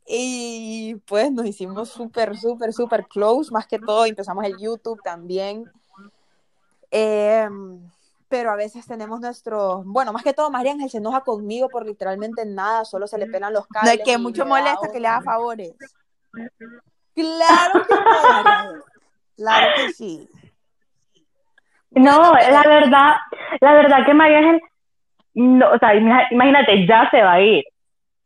Y 0.06 0.96
pues 1.06 1.32
nos 1.32 1.46
hicimos 1.46 1.88
súper, 1.88 2.36
súper, 2.36 2.74
súper 2.74 3.06
close, 3.06 3.50
más 3.50 3.66
que 3.66 3.78
todo 3.78 4.04
empezamos 4.04 4.44
el 4.44 4.58
YouTube 4.58 5.00
también. 5.02 5.64
Eh, 6.90 7.48
pero 8.28 8.50
a 8.50 8.56
veces 8.56 8.86
tenemos 8.86 9.20
nuestros, 9.20 9.84
bueno, 9.84 10.12
más 10.12 10.22
que 10.22 10.32
todo 10.32 10.50
María 10.50 10.72
Ángel 10.72 10.90
se 10.90 10.98
enoja 10.98 11.20
conmigo 11.22 11.68
por 11.68 11.84
literalmente 11.86 12.44
nada, 12.44 12.84
solo 12.84 13.06
se 13.06 13.18
le 13.18 13.26
pelan 13.26 13.52
los 13.52 13.62
No 13.64 13.68
cables. 13.80 13.94
es 13.98 14.04
que 14.04 14.18
mucho 14.18 14.44
molesta 14.46 14.90
que 14.92 15.00
le 15.00 15.08
haga 15.08 15.22
favores. 15.22 15.74
Claro 17.14 17.86
que 17.86 17.94
no. 17.94 18.82
Claro 19.36 19.66
que 19.76 19.92
sí. 19.92 20.28
No, 21.90 22.32
la 22.34 22.62
verdad, 22.66 23.14
la 23.60 23.72
verdad 23.74 24.04
que 24.04 24.14
María 24.14 24.38
Ángel, 24.38 24.60
no, 25.34 25.70
o 25.72 25.78
sea, 25.78 25.94
ima- 25.94 26.26
imagínate, 26.30 26.86
ya 26.86 27.08
se 27.10 27.22
va 27.22 27.32
a 27.34 27.40
ir. 27.40 27.64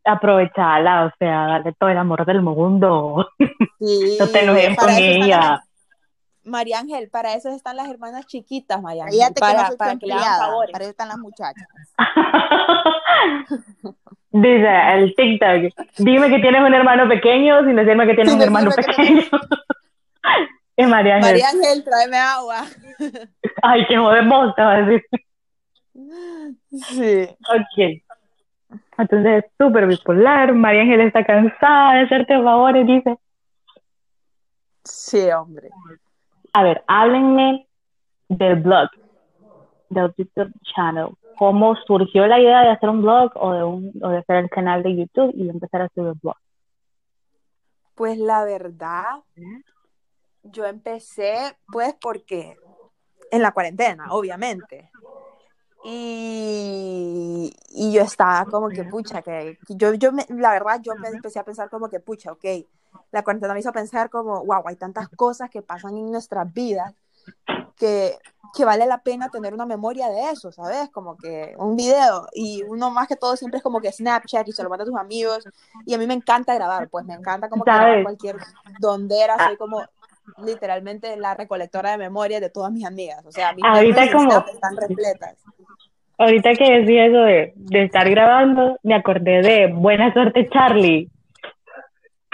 Aprovechala, 0.03 1.05
o 1.05 1.13
sea, 1.19 1.47
darle 1.47 1.75
todo 1.79 1.91
el 1.91 1.99
amor 1.99 2.25
del 2.25 2.41
mundo. 2.43 3.29
Sí, 3.79 4.17
No 4.21 4.27
te 4.29 4.41
enojes 4.43 4.77
con 4.79 4.89
ella. 4.91 5.63
María 6.43 6.79
Ángel, 6.79 7.11
para 7.11 7.35
eso 7.35 7.51
están 7.51 7.77
las 7.77 7.89
hermanas 7.89 8.27
chiquitas, 8.27 8.81
María 8.81 9.05
Ángel, 9.05 9.19
Fíjate 9.19 9.35
que 9.35 9.41
para, 9.41 9.71
no 9.71 9.77
para 9.77 9.97
que 9.97 10.07
le 10.07 10.13
hagan 10.15 10.25
empleada. 10.25 10.47
favores. 10.47 10.73
Para 10.73 10.85
eso 10.85 10.91
están 10.91 11.09
las 11.09 11.19
muchachas. 11.19 11.69
Dice 14.33 14.69
el 14.95 15.15
TikTok, 15.17 15.89
dime 15.99 16.29
que 16.31 16.39
tienes 16.39 16.63
un 16.63 16.73
hermano 16.73 17.09
pequeño 17.09 17.65
sin 17.65 17.75
decirme 17.75 18.07
que 18.07 18.15
tienes 18.15 18.31
Sin 18.33 18.39
un 18.39 18.45
hermano 18.45 18.71
pequeño. 18.71 19.23
Es 20.77 20.89
María 20.89 21.17
Ángel. 21.17 21.33
María 21.33 21.49
Ángel, 21.51 21.85
tráeme 21.85 22.17
agua. 22.17 22.65
Ay, 23.63 23.85
qué 23.87 23.99
jodemos, 23.99 24.55
te 24.55 24.63
va 24.63 24.73
a 24.77 24.83
decir. 24.83 25.05
Sí. 26.73 27.29
Ok. 27.55 28.03
Entonces, 28.97 29.45
súper 29.59 29.87
bipolar. 29.87 30.55
María 30.55 30.81
Ángel 30.83 31.03
está 31.03 31.23
cansada 31.23 31.95
de 31.97 32.01
hacerte 32.05 32.43
favores, 32.43 32.87
dice. 32.87 33.19
Sí, 34.85 35.31
hombre. 35.33 35.69
A 36.53 36.63
ver, 36.63 36.83
háblenme 36.87 37.69
del 38.29 38.57
blog, 38.57 38.89
del 39.89 40.13
YouTube 40.17 40.53
channel. 40.63 41.09
¿Cómo 41.39 41.75
surgió 41.87 42.27
la 42.27 42.39
idea 42.41 42.61
de 42.63 42.71
hacer 42.71 42.89
un 42.89 43.03
blog 43.03 43.33
o 43.35 43.53
de, 43.53 43.65
un, 43.65 43.93
hacer 44.19 44.37
el 44.37 44.51
canal 44.51 44.83
de 44.83 44.97
YouTube 44.97 45.33
y 45.35 45.49
empezar 45.49 45.83
a 45.83 45.85
hacer 45.87 46.07
el 46.07 46.15
blog? 46.23 46.37
Pues 47.95 48.19
la 48.19 48.45
verdad, 48.45 49.05
yo 50.43 50.67
empecé 50.67 51.57
pues 51.67 51.95
porque 52.01 52.57
en 53.31 53.43
la 53.43 53.53
cuarentena, 53.53 54.13
obviamente. 54.13 54.91
Y, 55.85 57.55
y 57.71 57.93
yo 57.93 58.03
estaba 58.03 58.45
como 58.45 58.69
que, 58.69 58.85
pucha, 58.85 59.23
que 59.23 59.57
yo, 59.71 59.95
yo 59.95 60.13
me- 60.13 60.27
la 60.29 60.51
verdad, 60.51 60.81
yo 60.83 60.95
me 60.97 61.09
empecé 61.09 61.39
a 61.39 61.45
pensar 61.45 61.71
como 61.71 61.89
que, 61.89 62.01
pucha, 62.01 62.33
ok, 62.33 62.45
la 63.13 63.23
cuarentena 63.23 63.55
me 63.55 63.61
hizo 63.61 63.73
pensar 63.73 64.11
como, 64.11 64.45
wow, 64.45 64.63
hay 64.67 64.77
tantas 64.77 65.09
cosas 65.11 65.51
que 65.51 65.63
pasan 65.63 65.97
en 65.97 66.11
nuestras 66.11 66.53
vidas 66.53 66.95
que, 67.77 68.17
que 68.57 68.65
vale 68.65 68.87
la 68.87 68.99
pena 68.99 69.31
tener 69.31 69.55
una 69.55 69.67
memoria 69.67 70.09
de 70.09 70.31
eso, 70.31 70.53
¿sabes? 70.53 70.91
Como 70.91 71.17
que 71.17 71.55
un 71.59 71.77
video. 71.77 72.27
Y 72.33 72.63
uno 72.65 72.91
más 72.91 73.09
que 73.09 73.17
todo 73.17 73.37
siempre 73.37 73.59
es 73.59 73.63
como 73.63 73.81
que 73.81 73.91
Snapchat 73.93 74.47
y 74.49 74.53
se 74.53 74.63
lo 74.63 74.69
manda 74.69 74.85
a 74.85 74.87
tus 74.87 74.97
amigos. 74.97 75.45
Y 75.87 75.95
a 75.95 75.99
mí 75.99 76.07
me 76.07 76.15
encanta 76.15 76.55
grabar, 76.55 76.89
pues 76.89 77.05
me 77.07 77.15
encanta 77.15 77.49
como 77.49 77.65
que 77.65 77.71
grabar 77.71 78.03
cualquier 78.03 78.37
dondera, 78.81 79.37
soy 79.47 79.57
como 79.57 79.83
literalmente 80.45 81.17
la 81.17 81.35
recolectora 81.35 81.93
de 81.93 81.99
memoria 81.99 82.39
de 82.41 82.51
todas 82.51 82.71
mis 82.71 82.85
amigas, 82.85 83.25
o 83.27 83.33
sea, 83.33 83.53
mis 83.53 83.65
Ahorita 83.65 84.13
como- 84.13 84.45
están 84.47 84.77
repletas. 84.77 85.37
Ahorita 86.19 86.51
que 86.55 86.81
decía 86.81 87.07
eso 87.07 87.19
de, 87.21 87.53
de 87.57 87.85
estar 87.85 88.09
grabando, 88.11 88.79
me 88.83 88.95
acordé 88.95 89.41
de 89.41 89.73
Buena 89.73 90.13
Suerte 90.13 90.49
Charlie, 90.51 91.11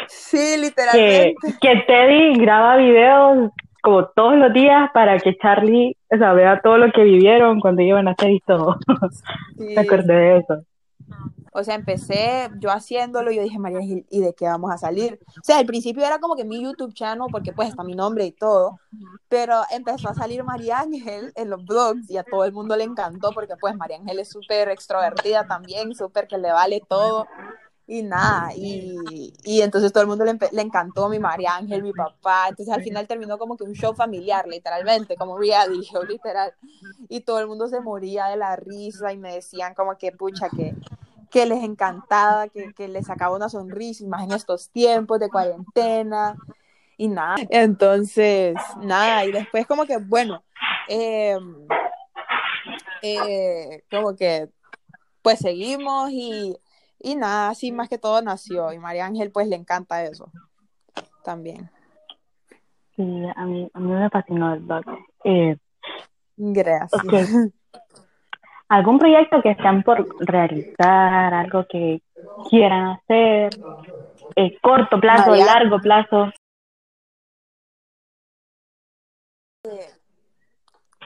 Sí, 0.08 0.56
literalmente. 0.58 1.34
que 1.60 1.76
Teddy 1.86 2.38
graba 2.38 2.76
videos 2.76 3.50
como 3.82 4.06
todos 4.08 4.36
los 4.36 4.52
días 4.52 4.90
para 4.92 5.16
que 5.18 5.36
Charlie, 5.38 5.96
o 6.12 6.16
sea, 6.16 6.32
vea 6.32 6.60
todo 6.60 6.76
lo 6.76 6.90
que 6.90 7.04
vivieron 7.04 7.60
cuando 7.60 7.82
iban 7.82 8.08
a 8.08 8.12
hacer 8.12 8.32
y 8.32 8.40
todo. 8.40 8.76
Sí. 9.56 9.64
Me 9.76 9.80
acordé 9.80 10.12
de 10.12 10.38
eso. 10.38 10.64
O 11.52 11.64
sea, 11.64 11.75
empecé 11.75 12.50
yo 12.58 12.70
haciéndolo 12.70 13.30
y 13.30 13.36
yo 13.36 13.42
dije, 13.42 13.58
María 13.58 13.78
¿y 13.80 14.20
de 14.20 14.34
qué 14.34 14.44
vamos 14.44 14.70
a 14.70 14.76
salir? 14.76 15.18
O 15.38 15.44
sea, 15.44 15.58
al 15.58 15.64
principio 15.64 16.04
era 16.04 16.18
como 16.18 16.36
que 16.36 16.44
mi 16.44 16.62
YouTube 16.62 16.92
channel, 16.92 17.28
porque 17.32 17.52
pues 17.52 17.70
está 17.70 17.82
mi 17.82 17.94
nombre 17.94 18.26
y 18.26 18.32
todo, 18.32 18.78
pero 19.28 19.62
empezó 19.70 20.10
a 20.10 20.14
salir 20.14 20.44
María 20.44 20.80
Ángel 20.80 21.32
en 21.34 21.48
los 21.48 21.64
blogs 21.64 22.10
y 22.10 22.18
a 22.18 22.25
todo 22.25 22.44
el 22.44 22.52
mundo 22.52 22.76
le 22.76 22.84
encantó 22.84 23.30
porque 23.32 23.54
pues 23.58 23.75
María 23.75 23.96
Ángel 23.96 24.18
es 24.18 24.28
súper 24.28 24.68
extrovertida 24.68 25.46
también, 25.46 25.94
súper 25.94 26.26
que 26.26 26.36
le 26.36 26.52
vale 26.52 26.82
todo 26.86 27.26
y 27.86 28.02
nada, 28.02 28.50
y, 28.56 29.32
y 29.44 29.60
entonces 29.60 29.92
todo 29.92 30.02
el 30.02 30.08
mundo 30.08 30.24
le, 30.24 30.36
le 30.50 30.62
encantó 30.62 31.08
mi 31.08 31.18
María 31.18 31.54
Ángel, 31.56 31.82
mi 31.82 31.92
papá, 31.92 32.48
entonces 32.48 32.74
al 32.74 32.82
final 32.82 33.06
terminó 33.06 33.38
como 33.38 33.56
que 33.56 33.64
un 33.64 33.74
show 33.74 33.94
familiar, 33.94 34.46
literalmente, 34.48 35.16
como 35.16 35.38
reality 35.38 35.82
show, 35.82 36.02
literal, 36.02 36.52
y 37.08 37.20
todo 37.20 37.38
el 37.38 37.46
mundo 37.46 37.68
se 37.68 37.80
moría 37.80 38.26
de 38.26 38.36
la 38.36 38.56
risa 38.56 39.12
y 39.12 39.18
me 39.18 39.34
decían 39.34 39.74
como 39.74 39.96
que 39.96 40.10
pucha, 40.12 40.48
que 40.48 40.74
que 41.30 41.46
les 41.46 41.62
encantaba, 41.62 42.48
que, 42.48 42.72
que 42.72 42.88
les 42.88 43.06
sacaba 43.06 43.36
una 43.36 43.48
sonrisa, 43.48 44.04
y 44.04 44.06
más 44.06 44.24
en 44.24 44.32
estos 44.32 44.70
tiempos 44.70 45.20
de 45.20 45.28
cuarentena 45.28 46.36
y 46.96 47.08
nada. 47.08 47.36
Entonces, 47.50 48.54
nada, 48.80 49.24
y 49.24 49.32
después 49.32 49.66
como 49.66 49.84
que, 49.86 49.98
bueno, 49.98 50.42
eh, 50.88 51.36
eh, 53.02 53.82
como 53.90 54.16
que, 54.16 54.49
pues 55.22 55.40
seguimos 55.40 56.10
y, 56.10 56.56
y 57.06 57.14
nada, 57.14 57.50
así 57.50 57.71
más 57.71 57.88
que 57.88 57.99
todo 57.99 58.21
nació. 58.21 58.73
Y 58.73 58.80
María 58.80 59.06
Ángel 59.06 59.30
pues 59.30 59.47
le 59.47 59.54
encanta 59.54 60.02
eso 60.02 60.28
también. 61.23 61.71
Sí, 62.97 63.02
a 63.36 63.45
mí, 63.45 63.71
a 63.73 63.78
mí 63.78 63.92
me 63.92 64.10
fascinó 64.10 64.52
el 64.52 64.60
blog. 64.60 64.82
Eh, 65.23 65.56
Gracias. 66.36 67.30
¿Algún 68.69 68.99
proyecto 68.99 69.40
que 69.40 69.52
están 69.52 69.84
por 69.84 70.04
realizar, 70.19 71.32
algo 71.32 71.64
que 71.71 72.02
quieran 72.50 72.97
hacer? 72.97 73.56
Eh, 74.34 74.58
corto 74.60 74.99
plazo, 74.99 75.30
María. 75.30 75.47
largo 75.47 75.78
plazo. 75.78 76.32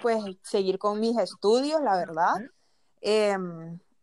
pues 0.00 0.22
seguir 0.42 0.78
con 0.78 0.98
mis 0.98 1.18
estudios, 1.18 1.78
la 1.82 1.96
verdad. 1.96 2.32
Eh, 3.02 3.36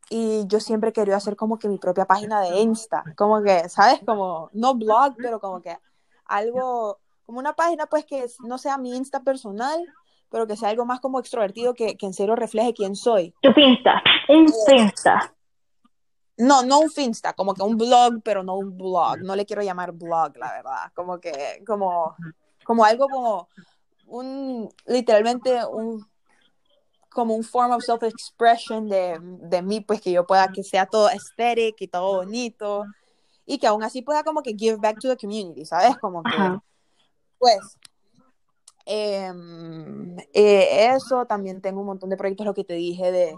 y 0.09 0.47
yo 0.47 0.59
siempre 0.59 0.93
quería 0.93 1.17
hacer 1.17 1.35
como 1.35 1.59
que 1.59 1.67
mi 1.67 1.77
propia 1.77 2.05
página 2.05 2.41
de 2.41 2.59
Insta, 2.59 3.03
como 3.15 3.41
que, 3.41 3.67
¿sabes? 3.69 4.01
Como, 4.05 4.49
no 4.53 4.75
blog, 4.75 5.15
pero 5.17 5.39
como 5.39 5.61
que 5.61 5.77
algo, 6.25 6.99
como 7.25 7.39
una 7.39 7.53
página 7.53 7.87
pues 7.87 8.05
que 8.05 8.25
no 8.45 8.57
sea 8.57 8.77
mi 8.77 8.95
Insta 8.95 9.21
personal, 9.21 9.85
pero 10.29 10.47
que 10.47 10.55
sea 10.55 10.69
algo 10.69 10.85
más 10.85 10.99
como 10.99 11.19
extrovertido, 11.19 11.73
que, 11.73 11.97
que 11.97 12.05
en 12.05 12.13
serio 12.13 12.35
refleje 12.35 12.73
quién 12.73 12.95
soy. 12.95 13.33
Tu 13.41 13.51
Finsta, 13.53 14.01
un 14.29 14.47
Finsta. 14.65 15.33
No, 16.37 16.61
no 16.63 16.79
un 16.79 16.91
Finsta, 16.91 17.33
como 17.33 17.53
que 17.53 17.63
un 17.63 17.77
blog, 17.77 18.21
pero 18.23 18.43
no 18.43 18.55
un 18.55 18.77
blog. 18.77 19.19
No 19.23 19.35
le 19.35 19.45
quiero 19.45 19.63
llamar 19.63 19.91
blog, 19.91 20.37
la 20.37 20.51
verdad. 20.51 20.91
Como 20.93 21.19
que, 21.19 21.63
como, 21.65 22.15
como 22.63 22.85
algo 22.85 23.07
como 23.07 23.49
un, 24.05 24.69
literalmente 24.85 25.65
un, 25.65 26.05
como 27.17 27.33
un 27.33 27.43
form 27.43 27.71
of 27.71 27.83
self-expression 27.83 28.87
de, 28.87 29.17
de 29.19 29.63
mí, 29.63 29.81
pues 29.81 29.99
que 29.99 30.11
yo 30.11 30.27
pueda 30.27 30.51
que 30.51 30.61
sea 30.61 30.85
todo 30.85 31.07
aesthetic 31.07 31.81
y 31.81 31.87
todo 31.87 32.17
bonito 32.17 32.85
y 33.43 33.57
que 33.57 33.65
aún 33.65 33.81
así 33.81 34.03
pueda 34.03 34.23
como 34.23 34.43
que 34.43 34.53
give 34.55 34.77
back 34.77 34.99
to 34.99 35.09
the 35.09 35.17
community, 35.17 35.65
¿sabes? 35.65 35.97
Como 35.97 36.21
que, 36.21 36.37
Ajá. 36.37 36.63
pues, 37.39 37.75
em, 38.85 40.15
eh, 40.31 40.93
eso, 40.93 41.25
también 41.25 41.59
tengo 41.59 41.79
un 41.79 41.87
montón 41.87 42.11
de 42.11 42.17
proyectos, 42.17 42.45
lo 42.45 42.53
que 42.53 42.63
te 42.63 42.75
dije 42.75 43.11
de, 43.11 43.35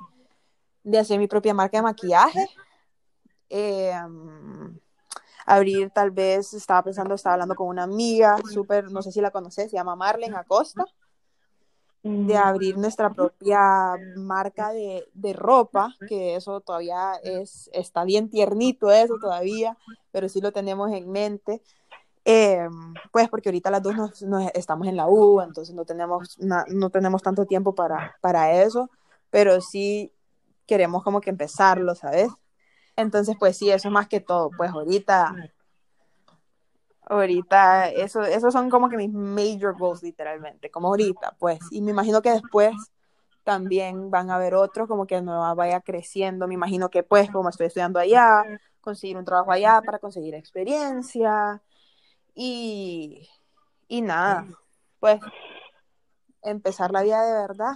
de 0.83 0.99
hacer 0.99 1.17
mi 1.17 1.27
propia 1.29 1.53
marca 1.53 1.77
de 1.77 1.83
maquillaje. 1.83 2.49
Em, 3.47 4.77
abrir 5.45 5.89
tal 5.91 6.11
vez, 6.11 6.53
estaba 6.53 6.83
pensando, 6.83 7.15
estaba 7.15 7.35
hablando 7.35 7.55
con 7.55 7.69
una 7.69 7.83
amiga, 7.83 8.35
súper, 8.51 8.91
no 8.91 9.01
sé 9.01 9.13
si 9.13 9.21
la 9.21 9.31
conoces, 9.31 9.71
se 9.71 9.77
llama 9.77 9.95
Marlene 9.95 10.35
Acosta, 10.35 10.83
de 12.21 12.37
abrir 12.37 12.77
nuestra 12.77 13.13
propia 13.13 13.95
marca 14.15 14.71
de, 14.71 15.05
de 15.13 15.33
ropa, 15.33 15.95
que 16.07 16.35
eso 16.35 16.61
todavía 16.61 17.13
es, 17.23 17.69
está 17.73 18.03
bien 18.03 18.29
tiernito 18.29 18.91
eso 18.91 19.17
todavía, 19.19 19.77
pero 20.11 20.29
sí 20.29 20.41
lo 20.41 20.51
tenemos 20.51 20.91
en 20.91 21.11
mente. 21.11 21.61
Eh, 22.25 22.67
pues 23.11 23.29
porque 23.29 23.49
ahorita 23.49 23.71
las 23.71 23.81
dos 23.83 23.95
nos, 23.95 24.21
nos 24.23 24.51
estamos 24.53 24.87
en 24.87 24.97
la 24.97 25.07
U, 25.07 25.41
entonces 25.41 25.73
no 25.75 25.85
tenemos, 25.85 26.37
na- 26.39 26.65
no 26.69 26.89
tenemos 26.91 27.23
tanto 27.23 27.45
tiempo 27.45 27.73
para, 27.75 28.15
para 28.21 28.61
eso, 28.63 28.89
pero 29.31 29.61
sí 29.61 30.13
queremos 30.67 31.03
como 31.03 31.21
que 31.21 31.29
empezarlo, 31.31 31.95
¿sabes? 31.95 32.29
Entonces, 32.95 33.35
pues 33.39 33.57
sí, 33.57 33.69
eso 33.71 33.87
es 33.87 33.93
más 33.93 34.07
que 34.07 34.19
todo, 34.19 34.51
pues 34.51 34.71
ahorita, 34.71 35.39
ahorita, 37.09 37.89
eso, 37.89 38.21
esos 38.21 38.53
son 38.53 38.69
como 38.69 38.87
que 38.87 38.95
mis 38.95 39.11
major 39.11 39.75
goals, 39.77 40.03
literalmente, 40.03 40.71
como 40.71 40.87
ahorita, 40.89 41.35
pues, 41.39 41.59
y 41.71 41.81
me 41.81 41.91
imagino 41.91 42.21
que 42.21 42.31
después 42.31 42.73
también 43.43 44.11
van 44.11 44.29
a 44.29 44.35
haber 44.35 44.53
otros, 44.53 44.87
como 44.87 45.07
que 45.07 45.21
no 45.21 45.55
vaya 45.55 45.81
creciendo, 45.81 46.47
me 46.47 46.53
imagino 46.53 46.89
que 46.89 47.03
pues, 47.03 47.29
como 47.31 47.49
estoy 47.49 47.67
estudiando 47.67 47.99
allá, 47.99 48.43
conseguir 48.79 49.17
un 49.17 49.25
trabajo 49.25 49.51
allá 49.51 49.81
para 49.83 49.99
conseguir 49.99 50.35
experiencia, 50.35 51.61
y, 52.35 53.27
y 53.87 54.01
nada, 54.01 54.45
pues, 54.99 55.19
empezar 56.43 56.91
la 56.91 57.01
vida 57.01 57.21
de 57.25 57.33
verdad. 57.33 57.73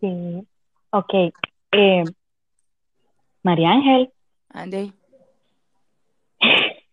Sí. 0.00 0.46
Ok. 0.90 1.14
Eh, 1.72 2.04
María 3.42 3.70
Ángel, 3.70 4.12
Ande. 4.48 4.92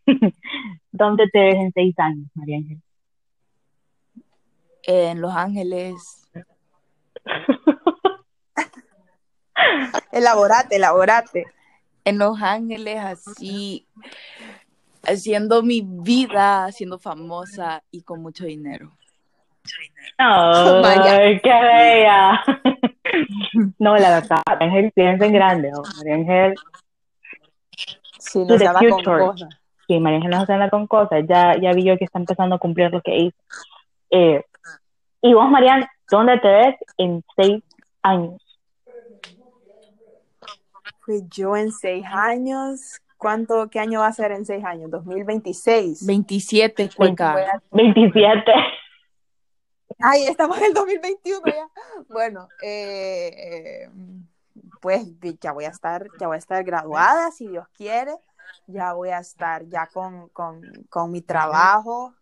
¿dónde 0.91 1.27
te 1.29 1.39
ves 1.39 1.55
en 1.55 1.71
seis 1.73 1.95
años, 1.97 2.27
María 2.33 2.57
Ángel? 2.57 2.81
En 4.83 5.21
Los 5.21 5.33
Ángeles. 5.33 6.27
Elaborate, 10.11 10.75
elaborate. 10.75 11.45
En 12.05 12.17
Los 12.17 12.41
Ángeles, 12.41 12.99
así, 12.99 13.87
haciendo 15.03 15.63
mi 15.63 15.81
vida, 15.81 16.71
siendo 16.71 16.99
famosa 16.99 17.83
y 17.91 18.01
con 18.01 18.21
mucho 18.21 18.45
dinero. 18.45 18.91
¡Ay, 20.17 21.39
qué 21.43 21.49
bella! 21.49 22.43
No, 23.79 23.97
la 23.97 24.19
verdad, 24.19 24.41
María 24.47 24.67
Ángel 24.67 24.91
piensa 24.93 25.25
en 25.25 25.33
grande. 25.33 25.71
¿no? 25.71 25.81
María 25.97 26.15
Ángel, 26.15 26.55
Si 28.19 28.39
To 28.39 28.53
no 28.53 28.57
se 28.57 28.65
llama 28.65 28.79
con 28.89 29.03
cosas. 29.03 29.62
Sí, 29.93 29.99
María 29.99 30.17
Ángel 30.17 30.31
no 30.31 30.45
se 30.45 30.53
anda 30.53 30.69
con 30.69 30.87
cosas. 30.87 31.23
Ya, 31.27 31.55
ya 31.59 31.71
vi 31.73 31.83
yo 31.83 31.97
que 31.97 32.05
está 32.05 32.19
empezando 32.19 32.55
a 32.55 32.59
cumplir 32.59 32.91
lo 32.91 33.01
que 33.01 33.15
hizo. 33.17 33.37
Eh, 34.09 34.43
y 35.21 35.33
vos, 35.33 35.49
Marian, 35.49 35.85
¿dónde 36.09 36.39
te 36.39 36.47
ves 36.47 36.75
en 36.97 37.23
seis 37.35 37.63
años? 38.01 38.41
Pues 41.05 41.23
yo 41.29 41.55
en 41.55 41.71
seis 41.71 42.05
años, 42.11 43.01
¿cuánto, 43.17 43.69
qué 43.69 43.79
año 43.79 44.01
va 44.01 44.07
a 44.07 44.13
ser 44.13 44.31
en 44.31 44.45
seis 44.45 44.63
años? 44.63 44.89
2026. 44.91 46.05
27, 46.05 46.89
cueca. 46.95 47.61
27. 47.71 48.51
Ay, 49.99 50.25
estamos 50.27 50.57
en 50.57 50.65
el 50.65 50.73
2021 50.73 51.41
ya. 51.45 51.67
Bueno, 52.09 52.47
eh, 52.61 53.89
pues 54.81 55.05
ya 55.39 55.51
voy 55.51 55.65
a 55.65 55.69
estar, 55.69 56.07
ya 56.19 56.27
voy 56.27 56.35
a 56.35 56.39
estar 56.39 56.63
graduada, 56.63 57.31
si 57.31 57.47
Dios 57.47 57.67
quiere. 57.69 58.13
Ya 58.67 58.93
voy 58.93 59.09
a 59.09 59.19
estar 59.19 59.65
ya 59.67 59.87
con, 59.87 60.29
con, 60.29 60.61
con 60.89 61.11
mi 61.11 61.21
trabajo, 61.21 62.13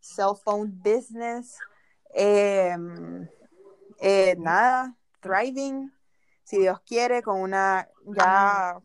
cell 0.00 0.36
phone 0.42 0.72
business. 0.82 1.58
Em, 2.14 3.28
eh, 4.00 4.36
nada, 4.38 4.94
thriving, 5.20 5.92
si 6.44 6.58
Dios 6.58 6.80
quiere, 6.80 7.22
con 7.22 7.40
una 7.40 7.88
ya 8.04 8.78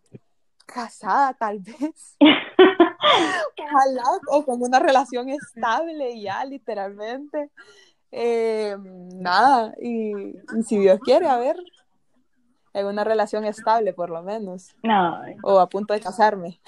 casada 0.65 1.34
tal 1.34 1.60
vez. 1.60 2.17
Ojalá, 3.58 4.03
o 4.29 4.45
con 4.45 4.62
una 4.62 4.79
relación 4.79 5.29
estable 5.29 6.19
ya, 6.21 6.43
literalmente. 6.45 7.51
Eh, 8.12 8.75
nada, 8.79 9.73
y, 9.82 10.36
si 10.65 10.77
Dios 10.77 10.99
quiere, 10.99 11.27
a 11.27 11.38
ver, 11.38 11.58
en 12.73 12.86
una 12.88 13.03
relación 13.03 13.45
estable 13.45 13.93
por 13.93 14.09
lo 14.09 14.21
menos. 14.23 14.75
No. 14.83 15.19
O 15.43 15.59
a 15.59 15.69
punto 15.69 15.93
de 15.93 16.01
casarme. 16.01 16.59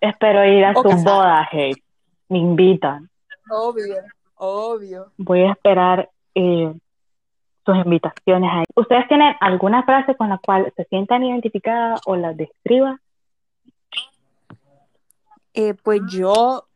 Espero 0.00 0.44
ir 0.44 0.64
a 0.64 0.74
su 0.74 0.82
boda, 0.82 1.48
hey. 1.50 1.72
Me 2.28 2.38
invitan. 2.38 3.08
Obvio, 3.50 3.96
obvio. 4.34 5.12
Voy 5.16 5.42
a 5.42 5.52
esperar 5.52 6.10
eh, 6.34 6.74
sus 7.64 7.76
invitaciones 7.76 8.50
ahí. 8.52 8.64
¿Ustedes 8.74 9.06
tienen 9.08 9.34
alguna 9.40 9.84
frase 9.84 10.16
con 10.16 10.28
la 10.28 10.38
cual 10.38 10.72
se 10.76 10.84
sientan 10.84 11.22
identificadas 11.24 12.00
o 12.06 12.16
la 12.16 12.32
describan? 12.32 13.00
Eh, 15.54 15.74
pues 15.82 16.02
yo 16.10 16.66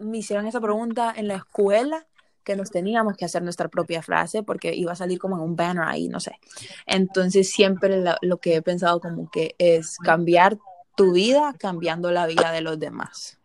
me 0.00 0.18
hicieron 0.18 0.46
esa 0.46 0.60
pregunta 0.60 1.12
en 1.14 1.28
la 1.28 1.34
escuela 1.36 2.06
que 2.46 2.56
nos 2.56 2.70
teníamos 2.70 3.16
que 3.16 3.24
hacer 3.24 3.42
nuestra 3.42 3.68
propia 3.68 4.00
frase 4.02 4.42
porque 4.42 4.74
iba 4.74 4.92
a 4.92 4.96
salir 4.96 5.18
como 5.18 5.36
en 5.36 5.42
un 5.42 5.56
banner 5.56 5.84
ahí, 5.86 6.08
no 6.08 6.20
sé. 6.20 6.38
Entonces 6.86 7.50
siempre 7.50 8.02
lo, 8.22 8.38
que 8.38 8.56
he 8.56 8.62
pensado 8.62 9.00
como 9.00 9.28
que 9.30 9.54
es 9.58 9.98
cambiar 9.98 10.56
tu 10.96 11.12
vida 11.12 11.54
cambiando 11.58 12.10
la 12.12 12.26
vida 12.26 12.52
de 12.52 12.60
los 12.60 12.78
demás. 12.78 13.38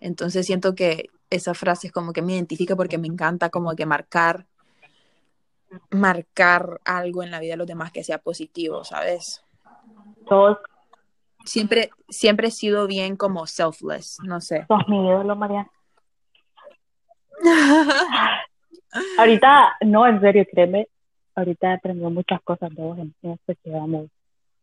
Entonces 0.00 0.46
siento 0.46 0.74
que 0.74 1.10
esa 1.30 1.54
frase 1.54 1.88
es 1.88 1.92
como 1.92 2.12
que 2.12 2.22
me 2.22 2.32
identifica 2.32 2.74
porque 2.74 2.98
me 2.98 3.06
encanta 3.06 3.50
como 3.50 3.76
que 3.76 3.86
marcar 3.86 4.46
marcar 5.90 6.80
algo 6.84 7.22
en 7.22 7.30
la 7.30 7.40
vida 7.40 7.52
de 7.52 7.56
los 7.58 7.66
demás 7.66 7.92
que 7.92 8.04
sea 8.04 8.18
positivo, 8.18 8.84
¿sabes? 8.84 9.42
Todos 10.26 10.58
siempre, 11.44 11.90
siempre 12.08 12.48
he 12.48 12.50
sido 12.50 12.86
bien 12.86 13.16
como 13.16 13.46
selfless, 13.46 14.18
no 14.22 14.40
sé. 14.40 14.66
Sos 14.68 14.88
mi 14.88 15.06
ídolo, 15.06 15.36
Mariana. 15.36 15.70
ahorita, 19.18 19.76
no, 19.82 20.06
en 20.06 20.20
serio, 20.20 20.46
créeme, 20.50 20.88
ahorita 21.34 21.70
he 21.70 21.74
aprendido 21.74 22.10
muchas 22.10 22.40
cosas 22.42 22.70
de 22.74 22.82
vos 22.82 22.98
en 22.98 23.14
este 23.22 23.56
que 23.56 23.70
vamos 23.70 24.08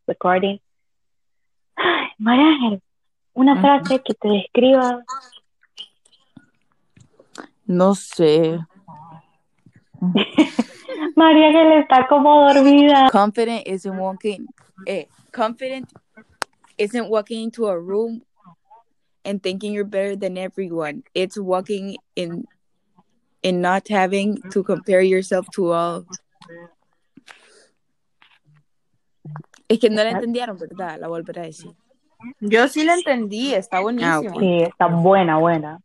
recording. 0.06 0.58
Mariana, 2.18 2.78
una 3.34 3.60
frase 3.60 4.00
que 4.02 4.14
te 4.14 4.28
describa. 4.28 5.02
No 7.66 7.94
sé. 7.94 8.58
María 11.16 11.50
le 11.50 11.80
está 11.80 12.06
como 12.08 12.46
dormida. 12.46 13.08
Confident 13.10 13.66
isn't 13.66 13.96
walking. 13.96 14.46
Eh, 14.86 15.06
confident 15.32 15.88
isn't 16.78 17.08
walking 17.08 17.42
into 17.44 17.66
a 17.66 17.78
room 17.78 18.22
and 19.24 19.42
thinking 19.42 19.72
you're 19.72 19.84
better 19.84 20.16
than 20.16 20.36
everyone. 20.36 21.04
It's 21.14 21.38
walking 21.38 21.96
in 22.16 22.46
and 23.42 23.62
not 23.62 23.88
having 23.88 24.40
to 24.50 24.62
compare 24.62 25.02
yourself 25.02 25.46
to 25.50 25.72
all. 25.72 26.04
Es 29.68 29.78
que 29.78 29.88
no 29.88 30.02
la 30.02 30.10
entendieron, 30.10 30.58
¿verdad? 30.58 30.98
La 30.98 31.08
volveré 31.08 31.40
a 31.40 31.44
decir. 31.44 31.72
Yo 32.40 32.68
sí 32.68 32.84
la 32.84 32.94
entendí, 32.94 33.54
está 33.54 33.78
ah, 33.78 33.82
buenísimo. 33.82 34.40
Sí, 34.40 34.62
está 34.62 34.86
buena, 34.86 35.38
buena. 35.38 35.80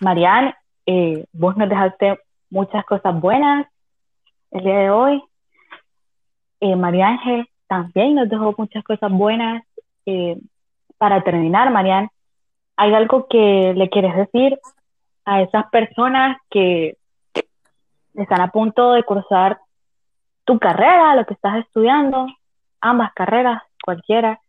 Marianne, 0.00 0.54
eh, 0.84 1.24
vos 1.32 1.56
nos 1.56 1.68
dejaste 1.68 2.18
muchas 2.50 2.84
cosas 2.84 3.18
buenas 3.18 3.66
el 4.50 4.64
día 4.64 4.78
de 4.78 4.90
hoy. 4.90 5.22
Eh, 6.60 6.76
María 6.76 7.08
Ángel, 7.08 7.48
también 7.66 8.14
nos 8.14 8.28
dejó 8.28 8.54
muchas 8.56 8.84
cosas 8.84 9.10
buenas. 9.10 9.62
Eh, 10.06 10.38
para 10.98 11.22
terminar, 11.22 11.70
Marian, 11.70 12.08
¿hay 12.76 12.94
algo 12.94 13.26
que 13.28 13.74
le 13.74 13.88
quieres 13.90 14.16
decir 14.16 14.58
a 15.26 15.42
esas 15.42 15.68
personas 15.70 16.38
que 16.48 16.96
están 18.14 18.40
a 18.40 18.50
punto 18.50 18.92
de 18.92 19.02
cursar 19.02 19.58
tu 20.44 20.58
carrera, 20.58 21.14
lo 21.14 21.26
que 21.26 21.34
estás 21.34 21.58
estudiando, 21.58 22.26
ambas 22.80 23.12
carreras, 23.12 23.62
cualquiera? 23.84 24.40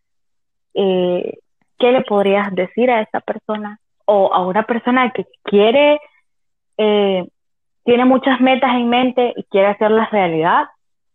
Eh, 0.74 1.40
¿Qué 1.78 1.92
le 1.92 2.02
podrías 2.04 2.56
decir 2.56 2.90
a 2.90 3.02
esa 3.02 3.20
persona? 3.20 3.80
O 4.06 4.34
a 4.34 4.48
una 4.48 4.64
persona 4.64 5.12
que 5.12 5.26
quiere, 5.44 6.00
eh, 6.78 7.28
tiene 7.84 8.06
muchas 8.06 8.40
metas 8.40 8.74
en 8.76 8.88
mente 8.88 9.34
y 9.36 9.44
quiere 9.44 9.68
hacerlas 9.68 10.12
realidad, 10.12 10.68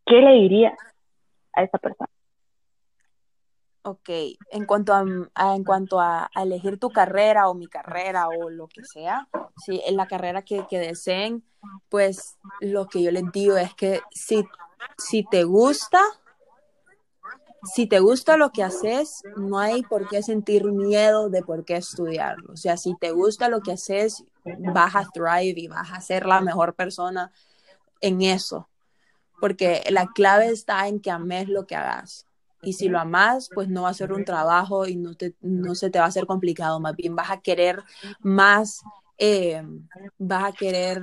¿qué 0.04 0.20
le 0.20 0.32
dirías? 0.32 0.74
a 1.54 1.62
esa 1.62 1.78
persona. 1.78 2.10
Ok, 3.84 4.08
en 4.50 4.64
cuanto 4.64 4.94
a, 4.94 5.02
en 5.02 5.64
cuanto 5.64 6.00
a, 6.00 6.30
elegir 6.36 6.78
tu 6.78 6.90
carrera 6.90 7.48
o 7.48 7.54
mi 7.54 7.66
carrera 7.66 8.28
o 8.28 8.48
lo 8.48 8.68
que 8.68 8.84
sea, 8.84 9.28
si 9.56 9.82
en 9.84 9.96
la 9.96 10.06
carrera 10.06 10.42
que, 10.42 10.64
deseen, 10.70 11.44
pues 11.88 12.36
lo 12.60 12.86
que 12.86 13.02
yo 13.02 13.10
les 13.10 13.24
digo 13.32 13.56
es 13.56 13.74
que 13.74 14.00
si, 14.12 14.44
si 14.98 15.24
te 15.24 15.42
gusta, 15.42 16.00
si 17.74 17.88
te 17.88 17.98
gusta 17.98 18.36
lo 18.36 18.50
que 18.50 18.62
haces, 18.62 19.22
no 19.36 19.58
hay 19.58 19.82
por 19.82 20.08
qué 20.08 20.22
sentir 20.22 20.64
miedo 20.64 21.28
de 21.28 21.42
por 21.42 21.64
qué 21.64 21.76
estudiarlo. 21.76 22.52
O 22.52 22.56
sea, 22.56 22.76
si 22.76 22.94
te 22.96 23.10
gusta 23.10 23.48
lo 23.48 23.62
que 23.62 23.72
haces, 23.72 24.24
vas 24.44 24.94
a 24.94 25.08
thrive 25.12 25.60
y 25.60 25.66
vas 25.66 25.92
a 25.92 26.00
ser 26.00 26.26
la 26.26 26.40
mejor 26.40 26.74
persona 26.74 27.32
en 28.00 28.22
eso 28.22 28.68
porque 29.42 29.82
la 29.90 30.06
clave 30.06 30.50
está 30.50 30.86
en 30.86 31.00
que 31.00 31.10
ames 31.10 31.48
lo 31.48 31.66
que 31.66 31.74
hagas. 31.74 32.28
Y 32.62 32.74
si 32.74 32.88
lo 32.88 32.98
amas, 32.98 33.50
pues 33.52 33.68
no 33.68 33.82
va 33.82 33.88
a 33.88 33.94
ser 33.94 34.12
un 34.12 34.24
trabajo 34.24 34.86
y 34.86 34.96
no, 34.96 35.14
te, 35.14 35.34
no 35.40 35.74
se 35.74 35.90
te 35.90 35.98
va 35.98 36.04
a 36.04 36.08
hacer 36.08 36.26
complicado, 36.26 36.78
más 36.78 36.94
bien 36.94 37.16
vas 37.16 37.30
a 37.30 37.40
querer 37.40 37.82
más, 38.20 38.82
eh, 39.18 39.62
vas 40.18 40.44
a 40.44 40.52
querer, 40.52 41.02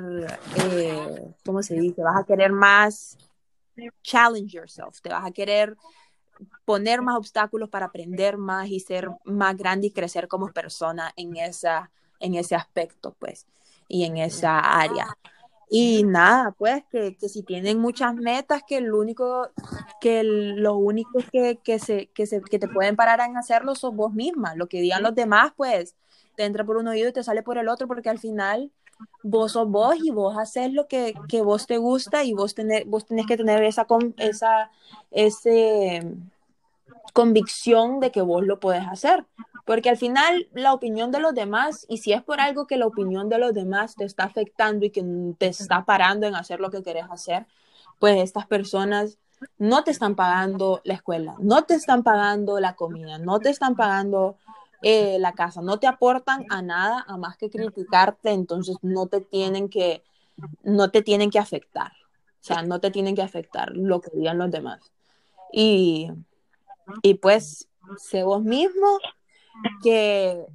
eh, 0.56 1.34
¿cómo 1.45 1.62
se 1.62 1.76
dice? 1.76 2.02
Vas 2.02 2.17
a 2.17 2.24
querer 2.24 2.52
más 2.54 3.17
challenge 4.02 4.56
yourself, 4.56 5.02
te 5.02 5.10
vas 5.10 5.26
a 5.26 5.32
querer 5.32 5.76
poner 6.65 7.02
más 7.02 7.17
obstáculos 7.17 7.69
para 7.69 7.88
aprender 7.88 8.38
más 8.38 8.69
y 8.69 8.80
ser 8.80 9.10
más 9.26 9.58
grande 9.58 9.88
y 9.88 9.91
crecer 9.91 10.28
como 10.28 10.52
persona 10.52 11.12
en, 11.15 11.36
esa, 11.36 11.91
en 12.19 12.36
ese 12.36 12.56
aspecto, 12.56 13.15
pues, 13.19 13.48
y 13.88 14.06
en 14.06 14.17
esa 14.17 14.60
área. 14.60 15.08
Y 15.69 16.03
nada, 16.03 16.51
pues 16.58 16.84
que, 16.89 17.15
si 17.19 17.43
tienen 17.43 17.79
muchas 17.79 18.15
metas, 18.15 18.63
que 18.67 18.77
el 18.77 18.91
único, 18.91 19.49
que 20.01 20.23
los 20.23 20.75
únicos 20.77 21.25
que, 21.32 21.60
que, 21.63 21.77
se, 21.77 22.08
que, 22.08 22.25
se, 22.25 22.41
que 22.41 22.58
te 22.58 22.67
pueden 22.67 22.95
parar 22.95 23.19
en 23.21 23.38
hacerlo 23.38 23.75
sos 23.75 23.95
vos 23.95 24.13
misma. 24.13 24.55
Lo 24.55 24.67
que 24.67 24.82
digan 24.82 25.03
los 25.03 25.13
demás, 25.13 25.53
pues 25.55 25.95
te 26.36 26.45
entra 26.45 26.63
por 26.65 26.77
un 26.77 26.88
oído 26.88 27.10
y 27.10 27.13
te 27.13 27.23
sale 27.23 27.43
por 27.43 27.58
el 27.58 27.69
otro, 27.69 27.88
porque 27.88 28.10
al 28.10 28.17
final 28.19 28.71
vos 29.23 29.51
sos 29.53 29.69
vos 29.69 29.95
y 30.01 30.10
vos 30.12 30.38
haces 30.38 30.73
lo 30.73 30.88
que, 30.88 31.13
que 31.27 31.41
vos 31.41 31.67
te 31.67 31.77
gusta 31.77 32.23
y 32.23 32.34
vos, 32.34 32.55
tener, 32.55 32.86
vos 32.86 33.05
tenés 33.05 33.27
que 33.27 33.38
tener 33.38 33.63
esa, 33.63 33.86
esa 34.17 34.71
ese, 35.12 36.01
convicción 37.13 37.99
de 37.99 38.12
que 38.12 38.21
vos 38.21 38.43
lo 38.43 38.60
puedes 38.60 38.86
hacer. 38.88 39.25
Porque 39.69 39.91
al 39.91 39.97
final 39.97 40.49
la 40.55 40.73
opinión 40.73 41.12
de 41.12 41.19
los 41.19 41.36
demás, 41.36 41.86
y 41.88 41.97
si 41.97 42.12
es 42.12 42.23
por 42.23 42.41
algo 42.41 42.65
que 42.65 42.75
la 42.75 42.88
opinión 42.88 43.29
de 43.29 43.38
los 43.38 43.53
demás 43.53 43.93
te 43.93 44.03
está 44.03 44.23
afectando 44.23 44.84
y 44.84 44.89
que 44.89 45.05
te 45.38 45.45
está 45.45 45.86
parando 45.86 46.25
en 46.25 46.34
hacer 46.34 46.60
lo 46.60 46.71
que 46.71 46.82
querés 46.82 47.05
hacer, 47.12 47.45
pues 47.99 48.17
estas 48.17 48.47
personas 48.47 49.19
no 49.60 49.84
te 49.84 49.91
están 49.91 50.15
pagando 50.15 50.82
la 50.86 50.95
escuela, 50.95 51.36
no 51.38 51.65
te 51.65 51.75
están 51.75 52.01
pagando 52.01 52.60
la 52.60 52.73
comida, 52.75 53.19
no 53.19 53.39
te 53.39 53.51
están 53.51 53.75
pagando 53.75 54.38
eh, 54.82 55.19
la 55.19 55.34
casa, 55.34 55.62
no 55.62 55.77
te 55.77 55.86
aportan 55.86 56.47
a 56.49 56.63
nada 56.63 57.05
a 57.08 57.17
más 57.17 57.38
que 57.38 57.51
criticarte, 57.51 58.32
entonces 58.32 58.77
no 58.82 59.05
te 59.05 59.21
tienen 59.21 59.69
que, 59.69 60.01
no 60.63 60.89
te 60.89 61.03
tienen 61.03 61.29
que 61.29 61.38
afectar. 61.38 61.91
O 61.91 62.43
sea, 62.43 62.63
no 62.63 62.79
te 62.79 62.89
tienen 62.89 63.13
que 63.13 63.21
afectar 63.21 63.69
lo 63.75 64.01
que 64.01 64.10
digan 64.15 64.39
los 64.39 64.49
demás. 64.49 64.79
Y, 65.53 66.10
y 67.03 67.13
pues, 67.13 67.69
sé 67.99 68.23
vos 68.23 68.41
mismo, 68.41 68.97
que 69.84 70.45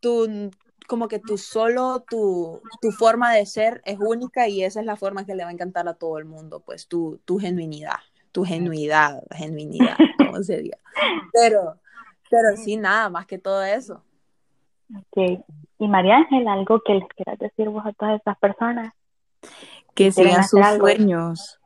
tu, 0.00 0.50
como 0.86 1.08
que 1.08 1.18
tú 1.18 1.38
solo, 1.38 2.04
tu, 2.08 2.60
tu 2.80 2.90
forma 2.90 3.32
de 3.32 3.46
ser 3.46 3.82
es 3.84 3.98
única 4.00 4.48
y 4.48 4.64
esa 4.64 4.80
es 4.80 4.86
la 4.86 4.96
forma 4.96 5.24
que 5.24 5.34
le 5.34 5.44
va 5.44 5.50
a 5.50 5.52
encantar 5.52 5.88
a 5.88 5.94
todo 5.94 6.18
el 6.18 6.24
mundo, 6.24 6.60
pues 6.60 6.88
tu, 6.88 7.20
tu 7.24 7.38
genuinidad, 7.38 8.00
tu 8.32 8.44
genuidad, 8.44 9.22
genuinidad, 9.30 9.96
como 10.18 10.42
se 10.42 10.58
diga. 10.58 10.78
Pero, 11.32 11.76
pero 12.28 12.56
sí, 12.56 12.76
nada, 12.76 13.08
más 13.08 13.26
que 13.26 13.38
todo 13.38 13.62
eso. 13.62 14.02
Ok. 14.96 15.44
Y 15.78 15.88
María 15.88 16.16
Ángela, 16.16 16.52
algo 16.52 16.80
que 16.84 16.94
les 16.94 17.08
quieras 17.08 17.38
decir 17.38 17.68
vos 17.68 17.84
a 17.86 17.92
todas 17.92 18.16
estas 18.16 18.36
personas. 18.38 18.92
Que 19.94 20.12
sigan 20.12 20.44
sus 20.44 20.60
algo. 20.60 20.86
sueños. 20.86 21.60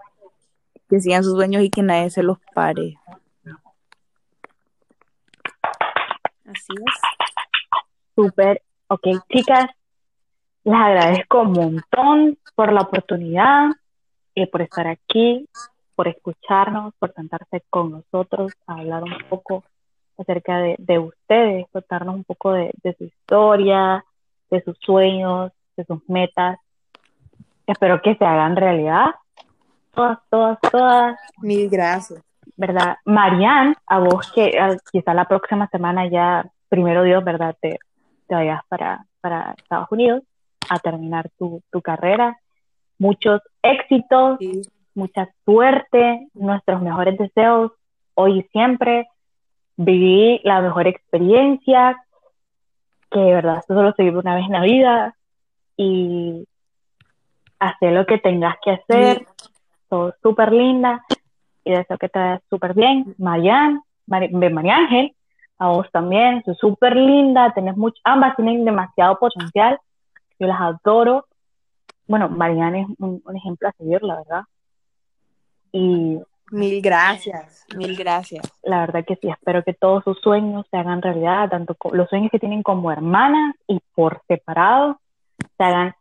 Que 0.89 1.01
sigan 1.01 1.25
sus 1.25 1.35
sueños 1.35 1.63
y 1.63 1.71
que 1.71 1.83
nadie 1.83 2.11
se 2.11 2.23
los 2.23 2.39
pare. 2.55 2.97
Así 6.55 6.73
es. 6.73 6.95
Súper. 8.15 8.63
Ok, 8.89 9.07
chicas, 9.29 9.67
les 10.65 10.75
agradezco 10.75 11.43
un 11.43 11.53
montón 11.53 12.39
por 12.55 12.73
la 12.73 12.83
oportunidad 12.83 13.71
y 14.35 14.47
por 14.47 14.63
estar 14.63 14.87
aquí, 14.87 15.49
por 15.95 16.09
escucharnos, 16.09 16.95
por 16.99 17.13
sentarse 17.15 17.63
con 17.71 17.91
nosotros 17.91 18.53
a 18.67 18.75
hablar 18.75 19.03
un 19.03 19.17
poco 19.29 19.65
acerca 20.19 20.59
de, 20.59 20.77
de 20.79 20.99
ustedes, 20.99 21.67
contarnos 21.73 22.15
un 22.15 22.25
poco 22.25 22.53
de, 22.53 22.71
de 22.83 22.95
su 22.95 23.05
historia, 23.05 24.05
de 24.51 24.63
sus 24.63 24.77
sueños, 24.79 25.53
de 25.77 25.85
sus 25.85 26.09
metas. 26.09 26.59
Espero 27.67 28.01
que 28.03 28.15
se 28.15 28.25
hagan 28.25 28.57
realidad. 28.57 29.15
Todas, 29.93 30.19
todas, 30.31 30.59
todas. 30.61 31.19
Mil 31.41 31.69
gracias. 31.69 32.23
¿Verdad? 32.57 32.97
Marianne, 33.05 33.75
a 33.87 33.99
vos 33.99 34.31
que 34.33 34.57
ah, 34.61 34.77
quizá 34.91 35.15
la 35.15 35.27
próxima 35.27 35.67
semana 35.69 36.07
ya, 36.07 36.47
primero 36.69 37.03
Dios, 37.03 37.25
¿verdad? 37.25 37.57
Te, 37.61 37.79
te 38.29 38.35
vayas 38.35 38.63
para, 38.69 39.05
para 39.21 39.55
Estados 39.57 39.89
Unidos 39.91 40.23
a 40.71 40.79
terminar 40.79 41.31
tu, 41.39 41.63
tu 41.71 41.83
carrera. 41.83 42.39
Muchos 42.99 43.41
éxitos, 43.63 44.39
Sí. 44.39 44.63
mucha 44.95 45.29
suerte, 45.45 46.29
nuestros 46.35 46.81
mejores 46.81 47.19
deseos 47.19 47.73
hoy 48.15 48.41
y 48.41 48.43
siempre. 48.45 49.09
Viví 49.77 50.41
la 50.45 50.61
mejor 50.61 50.87
experiencia, 50.87 52.01
que 53.11 53.19
de 53.19 53.35
verdad 53.35 53.59
esto 53.59 53.75
solo 53.75 53.93
se 53.97 54.05
vive 54.05 54.19
una 54.19 54.37
vez 54.37 54.47
en 54.47 54.53
la 54.53 54.63
vida 54.63 55.17
y 55.77 56.47
hacer 57.59 57.93
lo 57.93 58.07
que 58.07 58.19
tengas 58.19 58.57
que 58.65 58.71
hacer, 58.71 59.27
todo 59.89 60.15
súper 60.23 60.53
linda 60.53 61.05
y 61.65 61.73
deseo 61.73 61.99
que 61.99 62.09
te 62.09 62.19
vaya 62.19 62.43
súper 62.51 62.75
bien. 62.75 63.15
Marian, 63.19 63.81
Mari, 64.07 64.29
María 64.29 64.77
Ángel, 64.77 65.15
a 65.59 65.69
vos 65.69 65.87
también, 65.93 66.43
sos 66.45 66.59
súper 66.59 66.97
linda, 66.97 67.53
tenés 67.55 67.77
mucho, 67.77 68.01
ambas 68.05 68.37
tienen 68.37 68.65
demasiado 68.65 69.19
potencial, 69.19 69.79
yo 70.39 70.47
las 70.47 70.61
adoro. 70.61 71.27
Bueno, 72.07 72.29
Marianne 72.29 72.83
es 72.83 72.87
un, 72.99 73.23
un 73.25 73.37
ejemplo 73.37 73.69
a 73.69 73.73
seguir, 73.73 74.03
la 74.03 74.17
verdad. 74.17 74.43
Y 75.73 76.21
Mil 76.51 76.83
gracias. 76.83 77.67
Mil 77.75 77.97
gracias. 77.97 78.45
la 78.63 78.81
verdad 78.81 79.05
que 79.05 79.17
sí, 79.17 79.29
espero 79.29 79.65
que 79.65 79.73
todos 79.73 80.05
sus 80.05 80.21
sueños 80.21 80.67
se 80.71 80.77
hagan 80.77 81.03
realidad, 81.03 81.49
tanto 81.49 81.77
los 81.93 82.09
sueños 82.09 82.31
que 82.31 82.39
tienen 82.39 82.63
como 82.63 82.93
hermanas 82.93 83.57
y 83.67 83.81
por 83.95 84.23
separado 84.29 85.01
se 85.57 85.65
hagan 85.65 85.95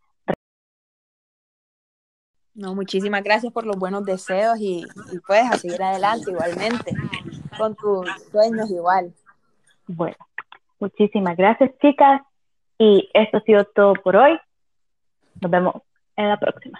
No, 2.55 2.75
muchísimas 2.75 3.23
gracias 3.23 3.51
por 3.51 3.65
los 3.65 3.77
buenos 3.77 4.05
deseos 4.05 4.57
y, 4.59 4.85
pues 5.25 5.43
a 5.51 5.57
seguir 5.57 5.81
adelante 5.81 6.31
igualmente, 6.31 6.93
con 7.57 7.75
tus 7.75 8.07
sueños 8.31 8.69
igual. 8.69 9.11
Bueno, 9.87 10.17
muchísimas 10.79 11.35
gracias, 11.35 11.71
chicas. 11.81 12.21
Y 12.77 13.09
esto 13.13 13.37
ha 13.37 13.41
sido 13.41 13.65
todo 13.65 13.93
por 13.93 14.15
hoy. 14.15 14.39
Nos 15.41 15.51
vemos 15.51 15.75
en 16.15 16.29
la 16.29 16.39
próxima. 16.39 16.79